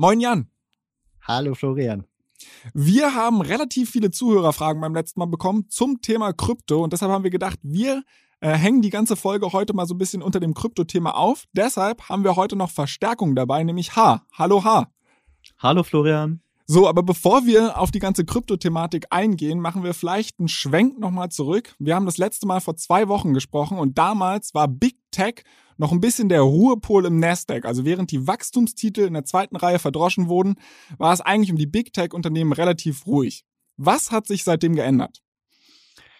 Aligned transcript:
Moin 0.00 0.18
Jan. 0.18 0.48
Hallo 1.28 1.54
Florian. 1.54 2.06
Wir 2.72 3.14
haben 3.14 3.42
relativ 3.42 3.90
viele 3.90 4.10
Zuhörerfragen 4.10 4.80
beim 4.80 4.94
letzten 4.94 5.20
Mal 5.20 5.26
bekommen 5.26 5.66
zum 5.68 6.00
Thema 6.00 6.32
Krypto 6.32 6.82
und 6.82 6.94
deshalb 6.94 7.12
haben 7.12 7.22
wir 7.22 7.30
gedacht, 7.30 7.58
wir 7.62 8.02
äh, 8.40 8.48
hängen 8.52 8.80
die 8.80 8.88
ganze 8.88 9.14
Folge 9.14 9.52
heute 9.52 9.74
mal 9.74 9.84
so 9.84 9.92
ein 9.92 9.98
bisschen 9.98 10.22
unter 10.22 10.40
dem 10.40 10.54
Krypto-Thema 10.54 11.14
auf. 11.14 11.44
Deshalb 11.52 12.08
haben 12.08 12.24
wir 12.24 12.36
heute 12.36 12.56
noch 12.56 12.70
Verstärkung 12.70 13.36
dabei, 13.36 13.62
nämlich 13.62 13.94
H. 13.94 14.24
Hallo 14.32 14.64
H. 14.64 14.90
Hallo 15.58 15.82
Florian. 15.82 16.40
So, 16.64 16.88
aber 16.88 17.02
bevor 17.02 17.44
wir 17.44 17.78
auf 17.78 17.90
die 17.90 17.98
ganze 17.98 18.24
Krypto-Thematik 18.24 19.08
eingehen, 19.10 19.60
machen 19.60 19.84
wir 19.84 19.92
vielleicht 19.92 20.38
einen 20.38 20.48
Schwenk 20.48 20.98
nochmal 20.98 21.28
zurück. 21.28 21.74
Wir 21.78 21.94
haben 21.94 22.06
das 22.06 22.16
letzte 22.16 22.46
Mal 22.46 22.62
vor 22.62 22.76
zwei 22.76 23.08
Wochen 23.08 23.34
gesprochen 23.34 23.76
und 23.76 23.98
damals 23.98 24.54
war 24.54 24.66
Big 24.66 24.96
Tech 25.10 25.42
noch 25.80 25.92
ein 25.92 26.00
bisschen 26.00 26.28
der 26.28 26.42
Ruhepol 26.42 27.06
im 27.06 27.18
Nasdaq. 27.18 27.64
Also 27.64 27.86
während 27.86 28.10
die 28.10 28.26
Wachstumstitel 28.26 29.00
in 29.00 29.14
der 29.14 29.24
zweiten 29.24 29.56
Reihe 29.56 29.78
verdroschen 29.78 30.28
wurden, 30.28 30.56
war 30.98 31.14
es 31.14 31.22
eigentlich 31.22 31.50
um 31.50 31.56
die 31.56 31.66
Big 31.66 31.94
Tech-Unternehmen 31.94 32.52
relativ 32.52 33.06
ruhig. 33.06 33.44
Was 33.78 34.12
hat 34.12 34.26
sich 34.26 34.44
seitdem 34.44 34.76
geändert? 34.76 35.22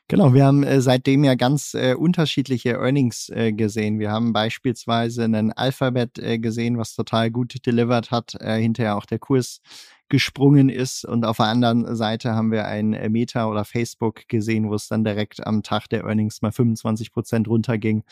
Genau, 0.08 0.32
wir 0.32 0.46
haben 0.46 0.64
äh, 0.64 0.80
seitdem 0.80 1.24
ja 1.24 1.34
ganz 1.34 1.74
äh, 1.74 1.94
unterschiedliche 1.94 2.70
Earnings 2.70 3.28
äh, 3.28 3.52
gesehen. 3.52 4.00
Wir 4.00 4.10
haben 4.10 4.32
beispielsweise 4.32 5.24
einen 5.24 5.52
Alphabet 5.52 6.18
äh, 6.18 6.38
gesehen, 6.38 6.78
was 6.78 6.94
total 6.94 7.30
gut 7.30 7.54
delivered 7.64 8.10
hat, 8.10 8.34
äh, 8.40 8.58
hinterher 8.58 8.96
auch 8.96 9.04
der 9.04 9.18
Kurs 9.18 9.60
gesprungen 10.11 10.69
ist. 10.69 11.06
Und 11.06 11.25
auf 11.25 11.39
der 11.39 11.47
anderen 11.47 11.97
Seite 11.97 12.34
haben 12.34 12.53
wir 12.53 12.66
ein 12.66 12.92
äh, 12.92 13.08
Meta 13.08 13.47
oder 13.47 13.64
Facebook 13.64 14.28
gesehen, 14.28 14.69
wo 14.69 14.75
es 14.75 14.89
dann 14.89 15.05
direkt 15.05 15.47
am 15.47 15.62
Tag 15.62 15.89
der 15.89 16.05
Earnings 16.05 16.42
mal 16.42 16.53
25 16.53 17.12
Prozent 17.12 17.48
runterging 17.48 18.03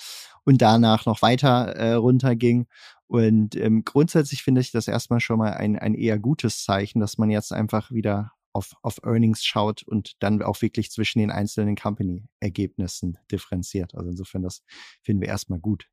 und 0.45 0.63
danach 0.63 1.05
noch 1.05 1.21
weiter 1.21 1.77
äh, 1.77 1.93
runterging. 1.93 2.67
Und 3.07 3.57
ähm, 3.57 3.85
grundsätzlich 3.85 4.43
finde 4.43 4.63
ich 4.63 4.71
das 4.71 4.89
erstmal 4.89 5.21
schon 5.21 5.39
mal 5.39 5.53
ein, 5.53 5.79
ein 5.79 5.95
eher 5.95 6.19
gutes 6.19 6.65
Zeichen, 6.65 7.01
dass 7.01 7.19
man 7.19 7.31
jetzt 7.31 7.53
einfach 7.53 7.91
wieder 7.91 8.33
auf, 8.53 8.75
auf 8.83 9.03
Earnings 9.05 9.45
schaut 9.45 9.83
und 9.83 10.23
dann 10.23 10.43
auch 10.43 10.63
wirklich 10.63 10.91
zwischen 10.91 11.19
den 11.19 11.31
einzelnen 11.31 11.77
Company-Ergebnissen 11.77 13.19
differenziert. 13.31 13.95
Also 13.95 14.11
insofern, 14.11 14.43
das 14.43 14.63
finden 15.03 15.23
wir 15.23 15.29
erstmal 15.29 15.59
gut. 15.59 15.89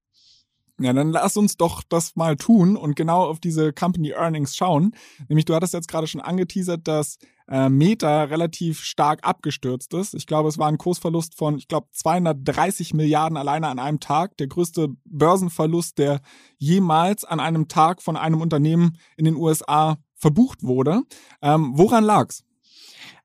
Ja, 0.79 0.91
dann 0.91 1.11
lass 1.11 1.37
uns 1.37 1.55
doch 1.55 1.83
das 1.87 2.15
mal 2.15 2.35
tun 2.35 2.75
und 2.75 2.95
genau 2.95 3.23
auf 3.23 3.39
diese 3.39 3.71
Company 3.71 4.11
Earnings 4.11 4.57
schauen. 4.57 4.93
Nämlich, 5.29 5.45
du 5.45 5.55
hattest 5.55 5.73
jetzt 5.73 5.87
gerade 5.87 6.07
schon 6.07 6.19
angeteasert, 6.19 6.85
dass 6.85 7.17
äh, 7.47 7.69
Meta 7.69 8.23
relativ 8.23 8.81
stark 8.81 9.25
abgestürzt 9.25 9.93
ist. 9.93 10.13
Ich 10.15 10.27
glaube, 10.27 10.49
es 10.49 10.57
war 10.57 10.67
ein 10.67 10.77
Kursverlust 10.77 11.35
von, 11.35 11.57
ich 11.57 11.67
glaube, 11.67 11.87
230 11.91 12.93
Milliarden 12.93 13.37
alleine 13.37 13.67
an 13.67 13.79
einem 13.79 13.99
Tag. 13.99 14.35
Der 14.37 14.47
größte 14.47 14.89
Börsenverlust, 15.05 15.97
der 15.97 16.21
jemals 16.57 17.23
an 17.23 17.39
einem 17.39 17.67
Tag 17.67 18.01
von 18.01 18.17
einem 18.17 18.41
Unternehmen 18.41 18.97
in 19.15 19.25
den 19.25 19.35
USA 19.35 19.97
verbucht 20.15 20.63
wurde. 20.63 21.03
Ähm, 21.41 21.71
woran 21.75 22.03
lag's? 22.03 22.44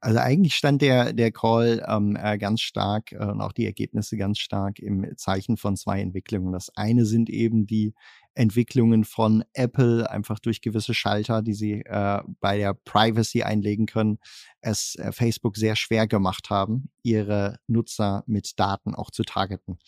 Also 0.03 0.19
eigentlich 0.19 0.55
stand 0.55 0.81
der, 0.81 1.13
der 1.13 1.31
Call 1.31 1.85
ähm, 1.87 2.17
äh, 2.17 2.39
ganz 2.39 2.63
stark 2.63 3.13
äh, 3.13 3.19
und 3.19 3.43
auch 3.43 3.53
die 3.53 3.67
Ergebnisse 3.67 4.17
ganz 4.17 4.39
stark 4.39 4.79
im 4.79 5.07
Zeichen 5.17 5.59
von 5.59 5.77
zwei 5.77 6.01
Entwicklungen. 6.01 6.53
Das 6.53 6.71
eine 6.75 7.05
sind 7.05 7.29
eben 7.29 7.67
die 7.67 7.93
Entwicklungen 8.33 9.05
von 9.05 9.45
Apple, 9.53 10.11
einfach 10.11 10.39
durch 10.39 10.63
gewisse 10.63 10.95
Schalter, 10.95 11.43
die 11.43 11.53
sie 11.53 11.83
äh, 11.85 12.23
bei 12.41 12.57
der 12.57 12.73
Privacy 12.73 13.43
einlegen 13.43 13.85
können, 13.85 14.19
es 14.63 14.95
äh, 14.95 15.13
Facebook 15.13 15.59
sehr 15.59 15.77
schwer 15.77 16.07
gemacht 16.07 16.49
haben, 16.49 16.91
ihre 17.03 17.59
Nutzer 17.67 18.25
mit 18.27 18.59
Daten 18.59 18.95
auch 18.95 19.11
zu 19.11 19.23
targeten. 19.23 19.79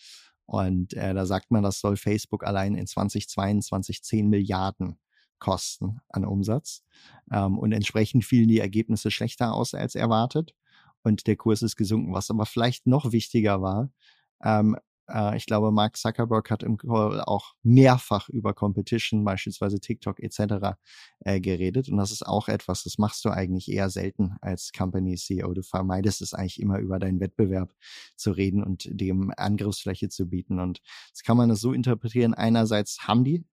Und 0.45 0.93
äh, 0.93 1.15
da 1.15 1.25
sagt 1.25 1.49
man, 1.49 1.63
das 1.63 1.79
soll 1.79 1.97
Facebook 1.97 2.45
allein 2.45 2.75
in 2.75 2.85
2022 2.85 4.03
10 4.03 4.29
Milliarden 4.29 4.99
Kosten 5.43 5.99
an 6.07 6.23
Umsatz. 6.23 6.83
Ähm, 7.29 7.59
und 7.59 7.73
entsprechend 7.73 8.23
fielen 8.23 8.47
die 8.47 8.59
Ergebnisse 8.59 9.11
schlechter 9.11 9.53
aus 9.53 9.73
als 9.73 9.93
erwartet. 9.93 10.55
Und 11.03 11.27
der 11.27 11.35
Kurs 11.35 11.61
ist 11.61 11.75
gesunken. 11.75 12.13
Was 12.13 12.31
aber 12.31 12.45
vielleicht 12.45 12.87
noch 12.87 13.11
wichtiger 13.11 13.61
war, 13.61 13.89
ähm, 14.41 14.77
äh, 15.09 15.35
ich 15.35 15.45
glaube, 15.45 15.73
Mark 15.73 15.97
Zuckerberg 15.97 16.49
hat 16.49 16.63
im 16.63 16.77
Call 16.77 17.19
auch 17.19 17.55
mehrfach 17.61 18.29
über 18.29 18.53
Competition, 18.53 19.25
beispielsweise 19.25 19.81
TikTok 19.81 20.21
etc. 20.21 20.77
Äh, 21.19 21.41
geredet. 21.41 21.89
Und 21.89 21.97
das 21.97 22.11
ist 22.11 22.25
auch 22.25 22.47
etwas, 22.47 22.83
das 22.83 22.97
machst 22.97 23.25
du 23.25 23.29
eigentlich 23.29 23.69
eher 23.69 23.89
selten 23.89 24.37
als 24.39 24.71
Company 24.71 25.15
CEO. 25.15 25.53
Du 25.53 25.61
vermeidest 25.61 26.21
es 26.21 26.33
eigentlich 26.33 26.61
immer 26.61 26.79
über 26.79 26.99
deinen 26.99 27.19
Wettbewerb 27.19 27.73
zu 28.15 28.31
reden 28.31 28.63
und 28.63 28.87
dem 28.89 29.33
Angriffsfläche 29.35 30.07
zu 30.07 30.29
bieten. 30.29 30.61
Und 30.61 30.81
das 31.11 31.23
kann 31.23 31.35
man 31.35 31.49
das 31.49 31.59
so 31.59 31.73
interpretieren. 31.73 32.33
Einerseits 32.33 33.07
haben 33.09 33.25
die 33.25 33.43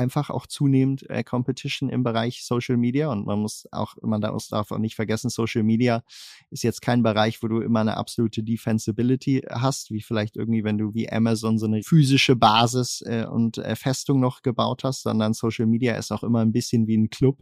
einfach 0.00 0.30
auch 0.30 0.46
zunehmend 0.46 1.08
äh, 1.10 1.22
Competition 1.22 1.90
im 1.90 2.02
Bereich 2.02 2.44
Social 2.44 2.76
Media 2.76 3.12
und 3.12 3.26
man 3.26 3.38
muss 3.38 3.66
auch, 3.70 3.94
man 4.00 4.20
darf 4.20 4.72
auch 4.72 4.78
nicht 4.78 4.96
vergessen, 4.96 5.30
Social 5.30 5.62
Media 5.62 6.02
ist 6.50 6.64
jetzt 6.64 6.80
kein 6.80 7.02
Bereich, 7.02 7.42
wo 7.42 7.48
du 7.48 7.60
immer 7.60 7.80
eine 7.80 7.96
absolute 7.96 8.42
Defensibility 8.42 9.42
hast, 9.50 9.90
wie 9.90 10.00
vielleicht 10.00 10.36
irgendwie, 10.36 10.64
wenn 10.64 10.78
du 10.78 10.94
wie 10.94 11.10
Amazon 11.10 11.58
so 11.58 11.66
eine 11.66 11.82
physische 11.82 12.34
Basis 12.34 13.02
äh, 13.06 13.26
und 13.26 13.58
äh, 13.58 13.76
Festung 13.76 14.20
noch 14.20 14.42
gebaut 14.42 14.84
hast, 14.84 15.02
sondern 15.02 15.34
Social 15.34 15.66
Media 15.66 15.94
ist 15.96 16.10
auch 16.10 16.22
immer 16.22 16.40
ein 16.40 16.52
bisschen 16.52 16.86
wie 16.86 16.96
ein 16.96 17.10
Club. 17.10 17.38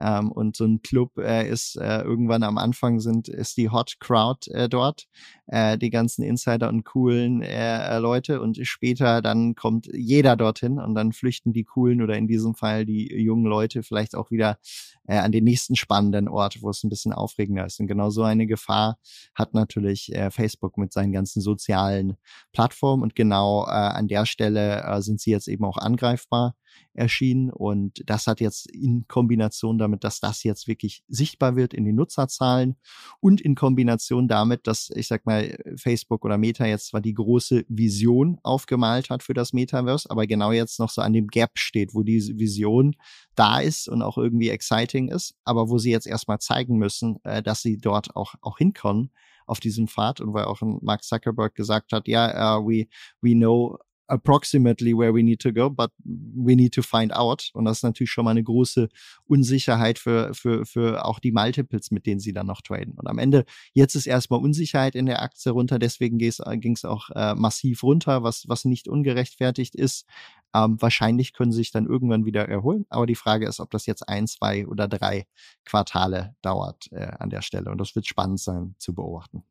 Ähm, 0.00 0.32
und 0.32 0.56
so 0.56 0.64
ein 0.64 0.80
Club 0.80 1.18
äh, 1.18 1.48
ist 1.48 1.76
äh, 1.76 2.00
irgendwann 2.00 2.42
am 2.42 2.56
Anfang 2.56 2.98
sind, 2.98 3.28
ist 3.28 3.58
die 3.58 3.68
Hot 3.68 3.96
Crowd 4.00 4.50
äh, 4.50 4.68
dort, 4.68 5.06
äh, 5.52 5.76
die 5.76 5.90
ganzen 5.90 6.22
Insider 6.22 6.70
und 6.70 6.84
coolen 6.84 7.42
äh, 7.42 7.98
Leute 7.98 8.40
und 8.40 8.58
später 8.66 9.20
dann 9.20 9.54
kommt 9.54 9.86
jeder 9.92 10.34
dorthin 10.34 10.78
und 10.78 10.94
dann 10.94 11.12
flüchten 11.12 11.52
die 11.52 11.64
coolen 11.64 12.00
oder 12.00 12.16
in 12.16 12.26
diesem 12.26 12.54
Fall 12.54 12.86
die 12.86 13.14
jungen 13.14 13.44
Leute 13.44 13.82
vielleicht 13.82 14.14
auch 14.14 14.30
wieder 14.30 14.58
äh, 15.06 15.18
an 15.18 15.30
den 15.30 15.44
nächsten 15.44 15.76
spannenden 15.76 16.26
Ort, 16.26 16.62
wo 16.62 16.70
es 16.70 16.82
ein 16.82 16.88
bisschen 16.88 17.12
aufregender 17.12 17.66
ist. 17.66 17.80
Und 17.80 17.86
genau 17.86 18.08
so 18.08 18.22
eine 18.22 18.46
Gefahr 18.46 18.96
hat 19.34 19.52
natürlich 19.52 20.14
äh, 20.14 20.30
Facebook 20.30 20.78
mit 20.78 20.90
seinen 20.94 21.12
ganzen 21.12 21.42
sozialen 21.42 22.16
Plattformen 22.52 23.02
und 23.02 23.14
genau 23.14 23.66
äh, 23.66 23.72
an 23.72 24.08
der 24.08 24.24
Stelle 24.24 24.82
äh, 24.82 25.02
sind 25.02 25.20
sie 25.20 25.32
jetzt 25.32 25.48
eben 25.48 25.66
auch 25.66 25.76
angreifbar 25.76 26.54
erschienen. 26.94 27.50
Und 27.50 28.02
das 28.06 28.26
hat 28.26 28.40
jetzt 28.40 28.70
in 28.70 29.06
Kombination 29.08 29.78
damit, 29.78 30.04
dass 30.04 30.20
das 30.20 30.42
jetzt 30.42 30.68
wirklich 30.68 31.02
sichtbar 31.08 31.56
wird 31.56 31.74
in 31.74 31.84
den 31.84 31.96
Nutzerzahlen 31.96 32.76
und 33.20 33.40
in 33.40 33.54
Kombination 33.54 34.28
damit, 34.28 34.66
dass 34.66 34.90
ich 34.94 35.08
sag 35.08 35.26
mal, 35.26 35.41
Facebook 35.76 36.24
oder 36.24 36.38
Meta 36.38 36.66
jetzt 36.66 36.88
zwar 36.88 37.00
die 37.00 37.14
große 37.14 37.64
Vision 37.68 38.38
aufgemalt 38.42 39.10
hat 39.10 39.22
für 39.22 39.34
das 39.34 39.52
Metaverse, 39.52 40.10
aber 40.10 40.26
genau 40.26 40.52
jetzt 40.52 40.78
noch 40.78 40.90
so 40.90 41.02
an 41.02 41.12
dem 41.12 41.28
Gap 41.28 41.58
steht, 41.58 41.94
wo 41.94 42.02
diese 42.02 42.38
Vision 42.38 42.96
da 43.34 43.60
ist 43.60 43.88
und 43.88 44.02
auch 44.02 44.18
irgendwie 44.18 44.50
exciting 44.50 45.08
ist, 45.08 45.34
aber 45.44 45.68
wo 45.68 45.78
sie 45.78 45.90
jetzt 45.90 46.06
erstmal 46.06 46.38
zeigen 46.38 46.76
müssen, 46.76 47.18
äh, 47.24 47.42
dass 47.42 47.62
sie 47.62 47.78
dort 47.78 48.16
auch, 48.16 48.34
auch 48.40 48.58
hinkommen 48.58 49.10
auf 49.46 49.60
diesem 49.60 49.88
Pfad. 49.88 50.20
Und 50.20 50.34
weil 50.34 50.44
auch 50.44 50.60
Mark 50.62 51.04
Zuckerberg 51.04 51.54
gesagt 51.54 51.92
hat, 51.92 52.08
ja, 52.08 52.28
yeah, 52.28 52.58
uh, 52.58 52.66
we, 52.66 52.86
we 53.20 53.32
know 53.32 53.78
approximately 54.12 54.92
where 54.92 55.14
we 55.14 55.22
need 55.22 55.40
to 55.40 55.52
go, 55.52 55.70
but 55.70 55.90
we 56.04 56.54
need 56.54 56.74
to 56.74 56.82
find 56.82 57.12
out. 57.14 57.50
Und 57.54 57.64
das 57.64 57.78
ist 57.78 57.82
natürlich 57.82 58.10
schon 58.10 58.26
mal 58.26 58.32
eine 58.32 58.42
große 58.42 58.88
Unsicherheit 59.24 59.98
für, 59.98 60.34
für, 60.34 60.66
für 60.66 61.04
auch 61.06 61.18
die 61.18 61.32
Multiples, 61.32 61.90
mit 61.90 62.06
denen 62.06 62.20
sie 62.20 62.34
dann 62.34 62.46
noch 62.46 62.60
traden. 62.60 62.94
Und 62.94 63.08
am 63.08 63.18
Ende, 63.18 63.44
jetzt 63.72 63.94
ist 63.94 64.06
erstmal 64.06 64.40
Unsicherheit 64.40 64.94
in 64.94 65.06
der 65.06 65.22
Aktie 65.22 65.50
runter, 65.50 65.78
deswegen 65.78 66.18
ging 66.18 66.28
es 66.74 66.84
auch 66.84 67.08
äh, 67.14 67.34
massiv 67.34 67.82
runter, 67.82 68.22
was, 68.22 68.44
was 68.48 68.66
nicht 68.66 68.86
ungerechtfertigt 68.86 69.74
ist. 69.74 70.06
Ähm, 70.54 70.76
wahrscheinlich 70.80 71.32
können 71.32 71.52
sie 71.52 71.58
sich 71.58 71.70
dann 71.70 71.86
irgendwann 71.86 72.26
wieder 72.26 72.46
erholen. 72.46 72.84
Aber 72.90 73.06
die 73.06 73.14
Frage 73.14 73.46
ist, 73.46 73.60
ob 73.60 73.70
das 73.70 73.86
jetzt 73.86 74.06
ein, 74.08 74.26
zwei 74.26 74.66
oder 74.66 74.86
drei 74.88 75.24
Quartale 75.64 76.36
dauert 76.42 76.92
äh, 76.92 77.12
an 77.18 77.30
der 77.30 77.40
Stelle. 77.40 77.70
Und 77.70 77.78
das 77.78 77.94
wird 77.94 78.06
spannend 78.06 78.40
sein 78.40 78.74
zu 78.76 78.94
beobachten. 78.94 79.42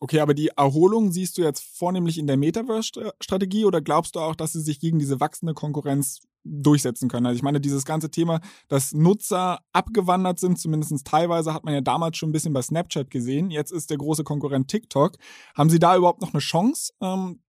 Okay, 0.00 0.20
aber 0.20 0.34
die 0.34 0.48
Erholung 0.48 1.12
siehst 1.12 1.38
du 1.38 1.42
jetzt 1.42 1.64
vornehmlich 1.76 2.18
in 2.18 2.26
der 2.26 2.36
Metaverse-Strategie 2.36 3.64
oder 3.64 3.80
glaubst 3.80 4.16
du 4.16 4.20
auch, 4.20 4.34
dass 4.34 4.52
sie 4.52 4.60
sich 4.60 4.80
gegen 4.80 4.98
diese 4.98 5.20
wachsende 5.20 5.54
Konkurrenz 5.54 6.20
durchsetzen 6.44 7.08
können? 7.08 7.26
Also 7.26 7.36
ich 7.36 7.42
meine, 7.42 7.60
dieses 7.60 7.84
ganze 7.84 8.10
Thema, 8.10 8.40
dass 8.68 8.92
Nutzer 8.92 9.60
abgewandert 9.72 10.40
sind, 10.40 10.58
zumindest 10.58 11.06
teilweise 11.06 11.54
hat 11.54 11.64
man 11.64 11.74
ja 11.74 11.80
damals 11.80 12.16
schon 12.16 12.30
ein 12.30 12.32
bisschen 12.32 12.52
bei 12.52 12.62
Snapchat 12.62 13.10
gesehen. 13.10 13.50
Jetzt 13.50 13.72
ist 13.72 13.90
der 13.90 13.98
große 13.98 14.24
Konkurrent 14.24 14.68
TikTok. 14.68 15.16
Haben 15.54 15.70
sie 15.70 15.78
da 15.78 15.96
überhaupt 15.96 16.20
noch 16.20 16.32
eine 16.32 16.40
Chance, 16.40 16.92
ähm, 17.00 17.40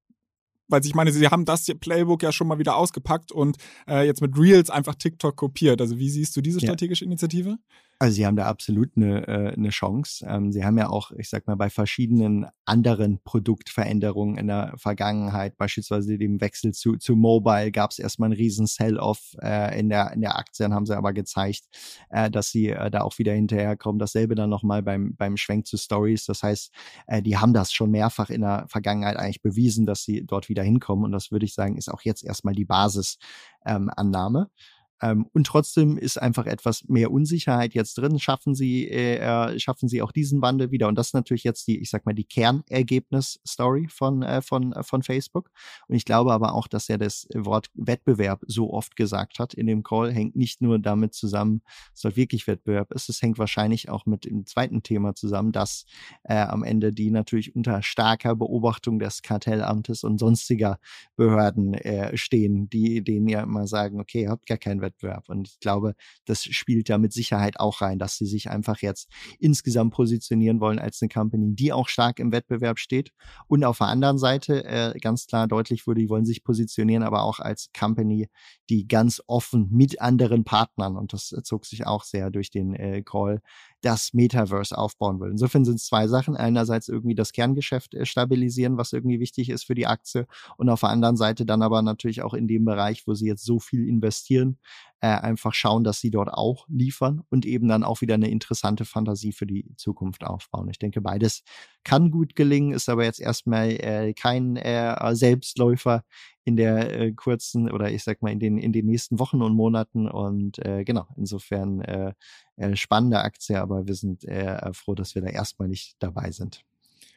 weil 0.68 0.86
ich 0.86 0.96
meine, 0.96 1.12
sie 1.12 1.28
haben 1.28 1.46
das 1.46 1.66
Playbook 1.66 2.24
ja 2.24 2.32
schon 2.32 2.48
mal 2.48 2.60
wieder 2.60 2.78
ausgepackt 2.78 3.32
und 3.32 3.58
äh, 3.88 4.06
jetzt 4.06 4.22
mit 4.22 4.38
Reels 4.38 4.70
einfach 4.70 4.96
TikTok 4.96 5.36
kopiert. 5.36 5.82
Also 5.82 6.00
wie 6.00 6.10
siehst 6.10 6.36
du 6.36 6.42
diese 6.42 6.60
strategische 6.60 7.06
ja. 7.06 7.10
Initiative? 7.10 7.58
Also 8.04 8.16
sie 8.16 8.26
haben 8.26 8.36
da 8.36 8.48
absolut 8.48 8.98
eine, 8.98 9.26
äh, 9.30 9.54
eine 9.54 9.70
Chance. 9.70 10.26
Ähm, 10.28 10.52
sie 10.52 10.66
haben 10.66 10.78
ja 10.78 10.90
auch, 10.90 11.12
ich 11.12 11.30
sag 11.30 11.48
mal, 11.48 11.56
bei 11.56 11.70
verschiedenen 11.70 12.48
anderen 12.66 13.22
Produktveränderungen 13.24 14.38
in 14.38 14.48
der 14.48 14.74
Vergangenheit, 14.76 15.58
beispielsweise 15.58 16.18
dem 16.18 16.42
Wechsel 16.42 16.74
zu, 16.74 16.98
zu 16.98 17.16
Mobile, 17.16 17.72
gab 17.72 17.92
es 17.92 18.00
erstmal 18.00 18.28
einen 18.28 18.36
riesen 18.36 18.68
Sell-off 18.68 19.38
äh, 19.42 19.80
in, 19.80 19.88
der, 19.88 20.12
in 20.12 20.20
der 20.20 20.38
Aktien, 20.38 20.74
haben 20.74 20.86
sie 20.86 20.98
aber 20.98 21.14
gezeigt, 21.14 21.64
äh, 22.10 22.30
dass 22.30 22.50
sie 22.50 22.72
äh, 22.72 22.92
da 22.92 23.04
auch 23.04 23.18
wieder 23.20 23.32
hinterherkommen. 23.32 24.00
Dasselbe 24.00 24.36
dann 24.36 24.50
nochmal 24.50 24.84
beim, 24.84 25.16
beim 25.16 25.38
Schwenk 25.38 25.66
zu 25.66 25.78
Stories. 25.78 26.26
Das 26.26 26.44
heißt, 26.44 26.74
äh, 27.08 27.22
die 27.22 27.38
haben 27.38 27.54
das 27.54 27.72
schon 27.72 27.90
mehrfach 27.90 28.30
in 28.30 28.42
der 28.42 28.66
Vergangenheit 28.68 29.16
eigentlich 29.16 29.42
bewiesen, 29.42 29.86
dass 29.86 30.04
sie 30.04 30.26
dort 30.26 30.50
wieder 30.50 30.64
hinkommen. 30.64 31.06
Und 31.06 31.14
das 31.14 31.32
würde 31.32 31.46
ich 31.46 31.54
sagen, 31.54 31.78
ist 31.78 31.90
auch 31.90 32.02
jetzt 32.02 32.26
erstmal 32.26 32.54
die 32.54 32.66
Basisannahme. 32.66 33.20
Ähm, 33.66 34.73
ähm, 35.04 35.26
und 35.34 35.46
trotzdem 35.46 35.98
ist 35.98 36.22
einfach 36.22 36.46
etwas 36.46 36.86
mehr 36.88 37.12
Unsicherheit 37.12 37.74
jetzt 37.74 37.98
drin. 37.98 38.20
Schaffen 38.20 38.56
sie, 38.56 38.88
äh, 38.88 39.18
äh, 39.18 39.60
schaffen 39.60 39.90
sie 39.90 40.02
auch 40.02 40.14
diesen 40.14 40.42
Wandel 40.42 40.72
wieder? 40.72 40.88
Und 40.88 40.96
das 40.96 41.08
ist 41.08 41.14
natürlich 41.14 41.44
jetzt 41.44 41.68
die, 41.68 41.82
ich 41.82 41.90
sag 41.90 42.06
mal, 42.06 42.14
die 42.14 42.24
Kernergebnis-Story 42.24 43.90
von, 43.90 44.24
äh, 44.24 44.42
von, 44.42 44.72
äh, 44.72 44.82
von 44.82 45.04
Facebook. 45.04 45.52
Und 45.90 45.96
ich 45.96 46.06
glaube 46.06 46.32
aber 46.32 46.54
auch, 46.54 46.70
dass 46.70 46.88
er 46.88 46.98
das 46.98 47.28
Wort 47.36 47.68
Wettbewerb 47.74 48.44
so 48.48 48.72
oft 48.72 48.96
gesagt 48.96 49.40
hat 49.40 49.54
in 49.54 49.68
dem 49.68 49.84
Call, 49.84 50.10
hängt 50.14 50.38
nicht 50.38 50.62
nur 50.62 50.80
damit 50.80 51.14
zusammen, 51.14 51.64
dass 51.92 52.02
dort 52.02 52.16
wirklich 52.16 52.48
Wettbewerb 52.48 52.94
ist, 52.94 53.10
es 53.10 53.22
hängt 53.22 53.38
wahrscheinlich 53.38 53.90
auch 53.90 54.06
mit 54.06 54.24
dem 54.24 54.46
zweiten 54.46 54.84
Thema 54.84 55.16
zusammen, 55.16 55.52
dass 55.52 55.86
äh, 56.24 56.36
am 56.36 56.64
Ende 56.64 56.94
die 56.94 57.12
natürlich 57.12 57.54
unter 57.58 57.84
starker 57.84 58.38
Beobachtung 58.38 59.00
des 59.00 59.22
Kartellamtes 59.22 60.06
und 60.06 60.18
sonstiger 60.18 60.80
Behörden 61.18 61.74
äh, 61.74 62.16
stehen, 62.16 62.70
die 62.70 63.04
denen 63.04 63.28
ja 63.28 63.42
immer 63.44 63.68
sagen, 63.68 64.00
okay, 64.00 64.24
ihr 64.24 64.30
habt 64.30 64.46
gar 64.46 64.58
keinen 64.58 64.80
Wettbewerb 64.80 64.93
Wettbewerb. 64.94 65.30
Und 65.30 65.48
ich 65.48 65.60
glaube, 65.60 65.96
das 66.26 66.44
spielt 66.44 66.90
da 66.90 66.98
mit 66.98 67.14
Sicherheit 67.14 67.60
auch 67.60 67.82
rein, 67.82 68.00
dass 68.00 68.18
sie 68.18 68.26
sich 68.26 68.50
einfach 68.50 68.80
jetzt 68.80 69.10
insgesamt 69.40 69.94
positionieren 69.94 70.60
wollen 70.60 70.80
als 70.80 71.02
eine 71.02 71.10
Company, 71.10 71.56
die 71.56 71.74
auch 71.74 71.88
stark 71.88 72.20
im 72.20 72.32
Wettbewerb 72.32 72.80
steht. 72.80 73.12
Und 73.48 73.64
auf 73.64 73.80
der 73.80 73.88
anderen 73.88 74.18
Seite 74.18 74.64
äh, 74.66 74.98
ganz 75.00 75.28
klar 75.28 75.48
deutlich 75.48 75.88
wurde, 75.88 76.02
die 76.02 76.10
wollen 76.10 76.26
sich 76.26 76.44
positionieren, 76.44 77.04
aber 77.04 77.24
auch 77.24 77.40
als 77.40 77.70
Company, 77.78 78.30
die 78.70 78.88
ganz 78.88 79.22
offen 79.28 79.70
mit 79.72 80.02
anderen 80.02 80.44
Partnern, 80.44 80.98
und 80.98 81.14
das 81.14 81.34
zog 81.44 81.66
sich 81.66 81.86
auch 81.86 82.04
sehr 82.04 82.30
durch 82.30 82.50
den 82.50 82.74
äh, 82.74 83.02
Call, 83.04 83.42
das 83.84 84.14
Metaverse 84.14 84.78
aufbauen 84.78 85.20
will. 85.20 85.30
Insofern 85.30 85.66
sind 85.66 85.76
es 85.76 85.86
zwei 85.86 86.08
Sachen. 86.08 86.36
Einerseits 86.36 86.88
irgendwie 86.88 87.16
das 87.16 87.34
Kerngeschäft 87.34 87.94
äh, 87.94 88.06
stabilisieren, 88.06 88.78
was 88.78 88.94
irgendwie 88.94 89.20
wichtig 89.20 89.50
ist 89.50 89.66
für 89.66 89.76
die 89.76 89.88
Aktie. 89.88 90.26
Und 90.58 90.70
auf 90.70 90.80
der 90.80 90.90
anderen 90.90 91.18
Seite 91.18 91.46
dann 91.46 91.62
aber 91.62 91.82
natürlich 91.82 92.22
auch 92.22 92.34
in 92.34 92.48
dem 92.48 92.66
Bereich, 92.66 93.06
wo 93.06 93.14
sie 93.14 93.28
jetzt 93.28 93.44
so 93.44 93.60
viel 93.60 93.88
investieren, 93.88 94.58
äh, 95.02 95.08
einfach 95.08 95.54
schauen, 95.54 95.84
dass 95.84 96.00
sie 96.00 96.12
dort 96.12 96.30
auch 96.30 96.66
liefern 96.70 97.24
und 97.30 97.46
eben 97.46 97.68
dann 97.68 97.84
auch 97.84 98.00
wieder 98.00 98.14
eine 98.14 98.30
interessante 98.30 98.86
Fantasie 98.86 99.34
für 99.34 99.46
die 99.46 99.66
Zukunft 99.76 100.24
aufbauen. 100.24 100.70
Ich 100.70 100.80
denke, 100.80 101.02
beides 101.02 101.44
kann 101.84 102.10
gut 102.10 102.36
gelingen, 102.38 102.72
ist 102.72 102.88
aber 102.88 103.04
jetzt 103.04 103.20
erstmal 103.20 103.72
äh, 103.72 104.14
kein 104.14 104.56
äh, 104.56 105.14
Selbstläufer 105.14 106.06
in 106.46 106.56
der 106.56 107.00
äh, 107.00 107.12
kurzen 107.14 107.72
oder 107.72 107.92
ich 107.92 108.04
sag 108.04 108.22
mal 108.22 108.32
in 108.32 108.40
den 108.40 108.58
in 108.58 108.74
den 108.74 108.86
nächsten 108.86 109.20
Wochen 109.20 109.42
und 109.42 109.56
Monaten 109.56 110.08
und 110.08 110.60
äh, 110.66 110.84
genau 110.84 111.08
insofern 111.16 111.82
äh, 111.82 112.14
äh, 112.58 112.76
spannende 112.76 113.20
Aktie, 113.20 113.60
aber 113.60 113.88
wir 113.88 113.96
sind 113.96 114.26
äh, 114.26 114.74
froh, 114.74 114.96
dass 114.96 115.16
wir 115.16 115.22
da 115.22 115.30
erstmal 115.30 115.68
nicht 115.68 115.96
dabei 116.00 116.32
sind. 116.32 116.64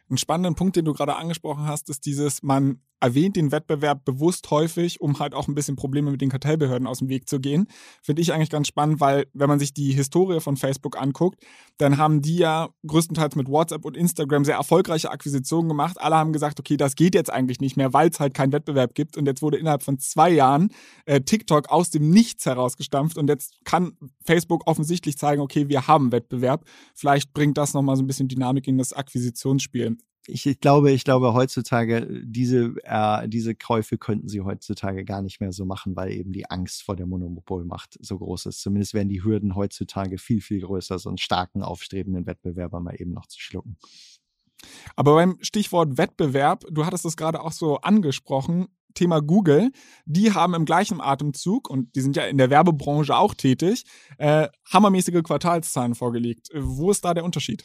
Ein 0.08 0.18
spannenden 0.18 0.54
Punkt, 0.54 0.76
den 0.76 0.84
du 0.84 0.92
gerade 0.92 1.16
angesprochen 1.16 1.66
hast, 1.66 1.90
ist 1.90 2.06
dieses, 2.06 2.42
man 2.42 2.80
erwähnt 3.00 3.36
den 3.36 3.52
Wettbewerb 3.52 4.04
bewusst 4.04 4.50
häufig, 4.50 5.00
um 5.00 5.18
halt 5.18 5.34
auch 5.34 5.48
ein 5.48 5.54
bisschen 5.54 5.76
Probleme 5.76 6.10
mit 6.10 6.20
den 6.20 6.30
Kartellbehörden 6.30 6.86
aus 6.86 7.00
dem 7.00 7.08
Weg 7.08 7.28
zu 7.28 7.40
gehen. 7.40 7.66
Finde 8.02 8.22
ich 8.22 8.32
eigentlich 8.32 8.50
ganz 8.50 8.68
spannend, 8.68 9.00
weil 9.00 9.26
wenn 9.34 9.48
man 9.48 9.58
sich 9.58 9.74
die 9.74 9.92
Historie 9.92 10.40
von 10.40 10.56
Facebook 10.56 11.00
anguckt, 11.00 11.44
dann 11.76 11.98
haben 11.98 12.22
die 12.22 12.38
ja 12.38 12.68
größtenteils 12.86 13.36
mit 13.36 13.48
WhatsApp 13.48 13.84
und 13.84 13.96
Instagram 13.96 14.44
sehr 14.44 14.56
erfolgreiche 14.56 15.10
Akquisitionen 15.10 15.68
gemacht. 15.68 16.00
Alle 16.00 16.16
haben 16.16 16.32
gesagt, 16.32 16.58
okay, 16.58 16.76
das 16.76 16.94
geht 16.94 17.14
jetzt 17.14 17.30
eigentlich 17.30 17.60
nicht 17.60 17.76
mehr, 17.76 17.92
weil 17.92 18.08
es 18.08 18.18
halt 18.18 18.32
keinen 18.32 18.52
Wettbewerb 18.52 18.94
gibt. 18.94 19.16
Und 19.16 19.26
jetzt 19.26 19.42
wurde 19.42 19.58
innerhalb 19.58 19.82
von 19.82 19.98
zwei 19.98 20.30
Jahren 20.30 20.70
äh, 21.04 21.20
TikTok 21.20 21.68
aus 21.68 21.90
dem 21.90 22.08
Nichts 22.10 22.46
herausgestampft. 22.46 23.18
Und 23.18 23.28
jetzt 23.28 23.54
kann 23.64 23.92
Facebook 24.24 24.66
offensichtlich 24.66 25.18
zeigen, 25.18 25.42
okay, 25.42 25.68
wir 25.68 25.86
haben 25.86 26.12
Wettbewerb. 26.12 26.64
Vielleicht 26.94 27.34
bringt 27.34 27.58
das 27.58 27.74
nochmal 27.74 27.96
so 27.96 28.02
ein 28.02 28.06
bisschen 28.06 28.28
Dynamik 28.28 28.66
in 28.66 28.78
das 28.78 28.94
Akquisitionsspiel 28.94 29.95
ich, 30.28 30.46
ich, 30.46 30.60
glaube, 30.60 30.90
ich 30.92 31.04
glaube 31.04 31.34
heutzutage, 31.34 32.06
diese, 32.24 32.74
äh, 32.84 33.28
diese 33.28 33.54
Käufe 33.54 33.98
könnten 33.98 34.28
sie 34.28 34.40
heutzutage 34.40 35.04
gar 35.04 35.22
nicht 35.22 35.40
mehr 35.40 35.52
so 35.52 35.64
machen, 35.64 35.96
weil 35.96 36.12
eben 36.12 36.32
die 36.32 36.50
Angst 36.50 36.82
vor 36.82 36.96
der 36.96 37.06
Monopolmacht 37.06 37.96
so 38.00 38.18
groß 38.18 38.46
ist. 38.46 38.60
Zumindest 38.60 38.94
werden 38.94 39.08
die 39.08 39.22
Hürden 39.22 39.54
heutzutage 39.54 40.18
viel, 40.18 40.40
viel 40.40 40.60
größer, 40.60 40.98
so 40.98 41.08
einen 41.08 41.18
starken, 41.18 41.62
aufstrebenden 41.62 42.26
Wettbewerber 42.26 42.80
mal 42.80 42.94
eben 43.00 43.12
noch 43.12 43.26
zu 43.26 43.40
schlucken. 43.40 43.76
Aber 44.96 45.14
beim 45.14 45.38
Stichwort 45.42 45.98
Wettbewerb, 45.98 46.64
du 46.70 46.86
hattest 46.86 47.04
es 47.04 47.16
gerade 47.16 47.40
auch 47.40 47.52
so 47.52 47.78
angesprochen, 47.78 48.68
Thema 48.96 49.20
Google, 49.20 49.70
die 50.04 50.32
haben 50.32 50.54
im 50.54 50.64
gleichen 50.64 51.00
Atemzug, 51.00 51.70
und 51.70 51.94
die 51.94 52.00
sind 52.00 52.16
ja 52.16 52.24
in 52.24 52.38
der 52.38 52.50
Werbebranche 52.50 53.16
auch 53.16 53.34
tätig, 53.34 53.84
äh, 54.18 54.48
hammermäßige 54.72 55.22
Quartalszahlen 55.22 55.94
vorgelegt. 55.94 56.48
Wo 56.54 56.90
ist 56.90 57.04
da 57.04 57.14
der 57.14 57.24
Unterschied? 57.24 57.62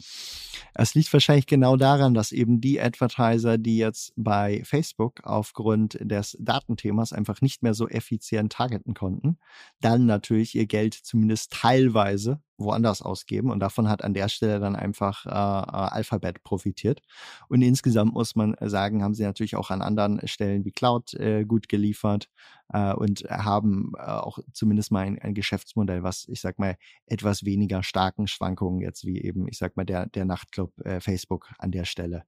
Es 0.74 0.95
liegt 0.95 1.12
wahrscheinlich 1.12 1.48
genau 1.48 1.75
daran, 1.75 2.13
dass 2.13 2.31
eben 2.31 2.62
die 2.62 2.80
Advertiser, 2.80 3.57
die 3.57 3.78
jetzt 3.78 4.13
bei 4.16 4.62
Facebook 4.63 5.22
aufgrund 5.24 5.98
des 6.00 6.38
Datenthemas 6.39 7.12
einfach 7.13 7.42
nicht 7.42 7.63
mehr 7.63 7.74
so 7.74 7.88
effizient 7.88 8.54
targeten 8.54 8.94
konnten, 8.94 9.38
dann 9.81 10.06
natürlich 10.06 10.56
ihr 10.56 10.68
Geld 10.68 10.94
zumindest 10.94 11.51
teilweise 11.51 12.42
woanders 12.63 13.01
ausgeben 13.01 13.51
und 13.51 13.59
davon 13.59 13.89
hat 13.89 14.03
an 14.03 14.13
der 14.13 14.29
Stelle 14.29 14.59
dann 14.59 14.75
einfach 14.75 15.25
äh, 15.25 15.29
äh, 15.29 15.31
Alphabet 15.31 16.43
profitiert. 16.43 17.01
Und 17.47 17.61
insgesamt 17.61 18.13
muss 18.13 18.35
man 18.35 18.55
sagen, 18.59 19.03
haben 19.03 19.13
sie 19.13 19.23
natürlich 19.23 19.55
auch 19.55 19.71
an 19.71 19.81
anderen 19.81 20.27
Stellen 20.27 20.65
wie 20.65 20.71
Cloud 20.71 21.13
äh, 21.15 21.45
gut 21.45 21.69
geliefert 21.69 22.29
äh, 22.69 22.93
und 22.93 23.23
haben 23.29 23.93
äh, 23.97 24.01
auch 24.01 24.39
zumindest 24.53 24.91
mal 24.91 25.05
ein, 25.05 25.19
ein, 25.19 25.33
Geschäftsmodell, 25.33 26.03
was 26.03 26.27
ich 26.27 26.41
sag 26.41 26.59
mal 26.59 26.77
etwas 27.05 27.45
weniger 27.45 27.83
starken 27.83 28.27
Schwankungen 28.27 28.81
jetzt 28.81 29.05
wie 29.05 29.21
eben 29.21 29.47
ich 29.47 29.57
sag 29.57 29.77
mal 29.77 29.85
der 29.85 30.07
der 30.07 30.25
Nachtclub 30.25 30.77
äh, 30.85 30.99
Facebook 30.99 31.49
an 31.57 31.71
der 31.71 31.85
Stelle 31.85 32.23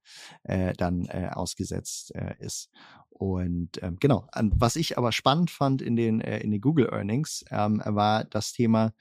dann 0.77 1.09
ausgesetzt 1.09 2.12
ist. 2.39 2.69
Und 3.24 3.81
ähm, 3.81 3.97
genau, 4.00 4.27
was 4.33 4.75
ich 4.75 4.97
aber 4.97 5.12
spannend 5.12 5.51
fand 5.51 5.81
in 5.81 5.95
den 5.95 6.19
äh, 6.19 6.39
in 6.39 6.51
den 6.51 6.59
Google 6.59 6.89
Earnings 6.91 7.45
ähm, 7.51 7.81
war 7.85 8.25
das 8.25 8.53
Thema 8.53 8.94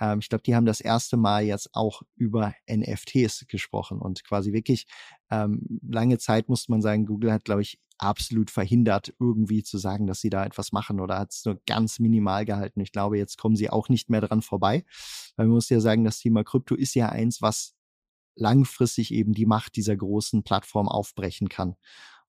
ähm, 0.00 0.18
ich 0.20 0.28
glaube, 0.28 0.42
die 0.42 0.54
haben 0.56 0.66
das 0.66 0.80
erste 0.80 1.16
Mal 1.16 1.44
jetzt 1.44 1.70
auch 1.74 2.02
über 2.16 2.54
NFTs 2.68 3.46
gesprochen 3.48 4.00
und 4.00 4.24
quasi 4.24 4.52
wirklich 4.52 4.86
ähm, 5.30 5.80
lange 5.86 6.18
Zeit 6.18 6.48
musste 6.48 6.72
man 6.72 6.82
sagen, 6.82 7.06
Google 7.06 7.32
hat, 7.32 7.44
glaube 7.44 7.62
ich, 7.62 7.78
absolut 7.98 8.50
verhindert, 8.50 9.12
irgendwie 9.20 9.62
zu 9.62 9.76
sagen, 9.76 10.06
dass 10.06 10.20
sie 10.20 10.30
da 10.30 10.44
etwas 10.44 10.72
machen 10.72 11.00
oder 11.00 11.18
hat 11.18 11.32
es 11.32 11.44
nur 11.44 11.60
ganz 11.66 11.98
minimal 11.98 12.46
gehalten. 12.46 12.80
Ich 12.80 12.92
glaube, 12.92 13.18
jetzt 13.18 13.36
kommen 13.36 13.56
sie 13.56 13.68
auch 13.68 13.90
nicht 13.90 14.08
mehr 14.08 14.22
dran 14.22 14.40
vorbei, 14.40 14.84
weil 15.36 15.46
man 15.46 15.54
muss 15.54 15.68
ja 15.68 15.80
sagen, 15.80 16.04
das 16.04 16.18
Thema 16.18 16.42
Krypto 16.42 16.74
ist 16.74 16.94
ja 16.94 17.10
eins, 17.10 17.42
was 17.42 17.74
langfristig 18.36 19.12
eben 19.12 19.34
die 19.34 19.44
Macht 19.44 19.76
dieser 19.76 19.96
großen 19.96 20.42
Plattform 20.42 20.88
aufbrechen 20.88 21.48
kann. 21.50 21.76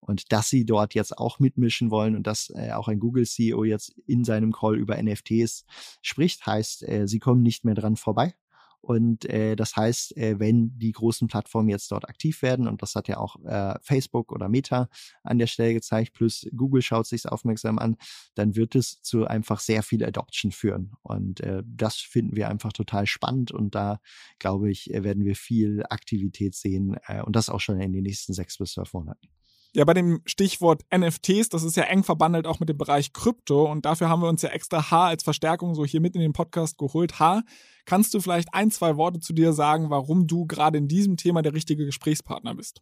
Und 0.01 0.31
dass 0.31 0.49
sie 0.49 0.65
dort 0.65 0.93
jetzt 0.95 1.17
auch 1.17 1.39
mitmischen 1.39 1.91
wollen 1.91 2.15
und 2.15 2.27
dass 2.27 2.51
äh, 2.55 2.71
auch 2.71 2.87
ein 2.87 2.99
Google-CEO 2.99 3.63
jetzt 3.63 3.93
in 4.07 4.23
seinem 4.23 4.51
Call 4.51 4.77
über 4.77 5.01
NFTs 5.01 5.65
spricht, 6.01 6.45
heißt, 6.45 6.87
äh, 6.87 7.07
sie 7.07 7.19
kommen 7.19 7.43
nicht 7.43 7.63
mehr 7.63 7.75
dran 7.75 7.95
vorbei. 7.95 8.33
Und 8.81 9.25
äh, 9.25 9.55
das 9.55 9.75
heißt, 9.75 10.17
äh, 10.17 10.39
wenn 10.39 10.77
die 10.79 10.91
großen 10.91 11.27
Plattformen 11.27 11.69
jetzt 11.69 11.91
dort 11.91 12.09
aktiv 12.09 12.41
werden, 12.41 12.67
und 12.67 12.81
das 12.81 12.95
hat 12.95 13.07
ja 13.07 13.17
auch 13.17 13.35
äh, 13.45 13.77
Facebook 13.83 14.31
oder 14.31 14.49
Meta 14.49 14.89
an 15.23 15.37
der 15.37 15.45
Stelle 15.45 15.75
gezeigt, 15.75 16.13
plus 16.13 16.47
Google 16.55 16.81
schaut 16.81 17.05
sich 17.05 17.27
aufmerksam 17.27 17.77
an, 17.77 17.95
dann 18.33 18.55
wird 18.55 18.73
es 18.73 18.99
zu 19.01 19.27
einfach 19.27 19.59
sehr 19.59 19.83
viel 19.83 20.03
Adoption 20.03 20.51
führen. 20.51 20.93
Und 21.03 21.41
äh, 21.41 21.61
das 21.63 21.97
finden 21.97 22.35
wir 22.35 22.49
einfach 22.49 22.73
total 22.73 23.05
spannend. 23.05 23.51
Und 23.51 23.75
da, 23.75 23.99
glaube 24.39 24.71
ich, 24.71 24.91
äh, 24.91 25.03
werden 25.03 25.25
wir 25.25 25.35
viel 25.35 25.83
Aktivität 25.87 26.55
sehen 26.55 26.97
äh, 27.05 27.21
und 27.21 27.35
das 27.35 27.49
auch 27.49 27.59
schon 27.59 27.79
in 27.79 27.93
den 27.93 28.03
nächsten 28.03 28.33
sechs 28.33 28.57
bis 28.57 28.73
zwölf 28.73 28.93
Monaten. 28.93 29.40
Ja, 29.73 29.85
bei 29.85 29.93
dem 29.93 30.21
Stichwort 30.25 30.83
NFTs, 30.93 31.47
das 31.47 31.63
ist 31.63 31.77
ja 31.77 31.83
eng 31.83 32.03
verbandelt 32.03 32.45
auch 32.45 32.59
mit 32.59 32.67
dem 32.67 32.77
Bereich 32.77 33.13
Krypto 33.13 33.71
und 33.71 33.85
dafür 33.85 34.09
haben 34.09 34.21
wir 34.21 34.27
uns 34.27 34.41
ja 34.41 34.49
extra 34.49 34.91
H 34.91 35.07
als 35.07 35.23
Verstärkung 35.23 35.75
so 35.75 35.85
hier 35.85 36.01
mit 36.01 36.13
in 36.13 36.19
den 36.19 36.33
Podcast 36.33 36.77
geholt. 36.77 37.19
H, 37.19 37.41
kannst 37.85 38.13
du 38.13 38.19
vielleicht 38.19 38.53
ein, 38.53 38.69
zwei 38.69 38.97
Worte 38.97 39.21
zu 39.21 39.31
dir 39.31 39.53
sagen, 39.53 39.89
warum 39.89 40.27
du 40.27 40.45
gerade 40.45 40.77
in 40.77 40.89
diesem 40.89 41.15
Thema 41.15 41.41
der 41.41 41.53
richtige 41.53 41.85
Gesprächspartner 41.85 42.53
bist? 42.53 42.81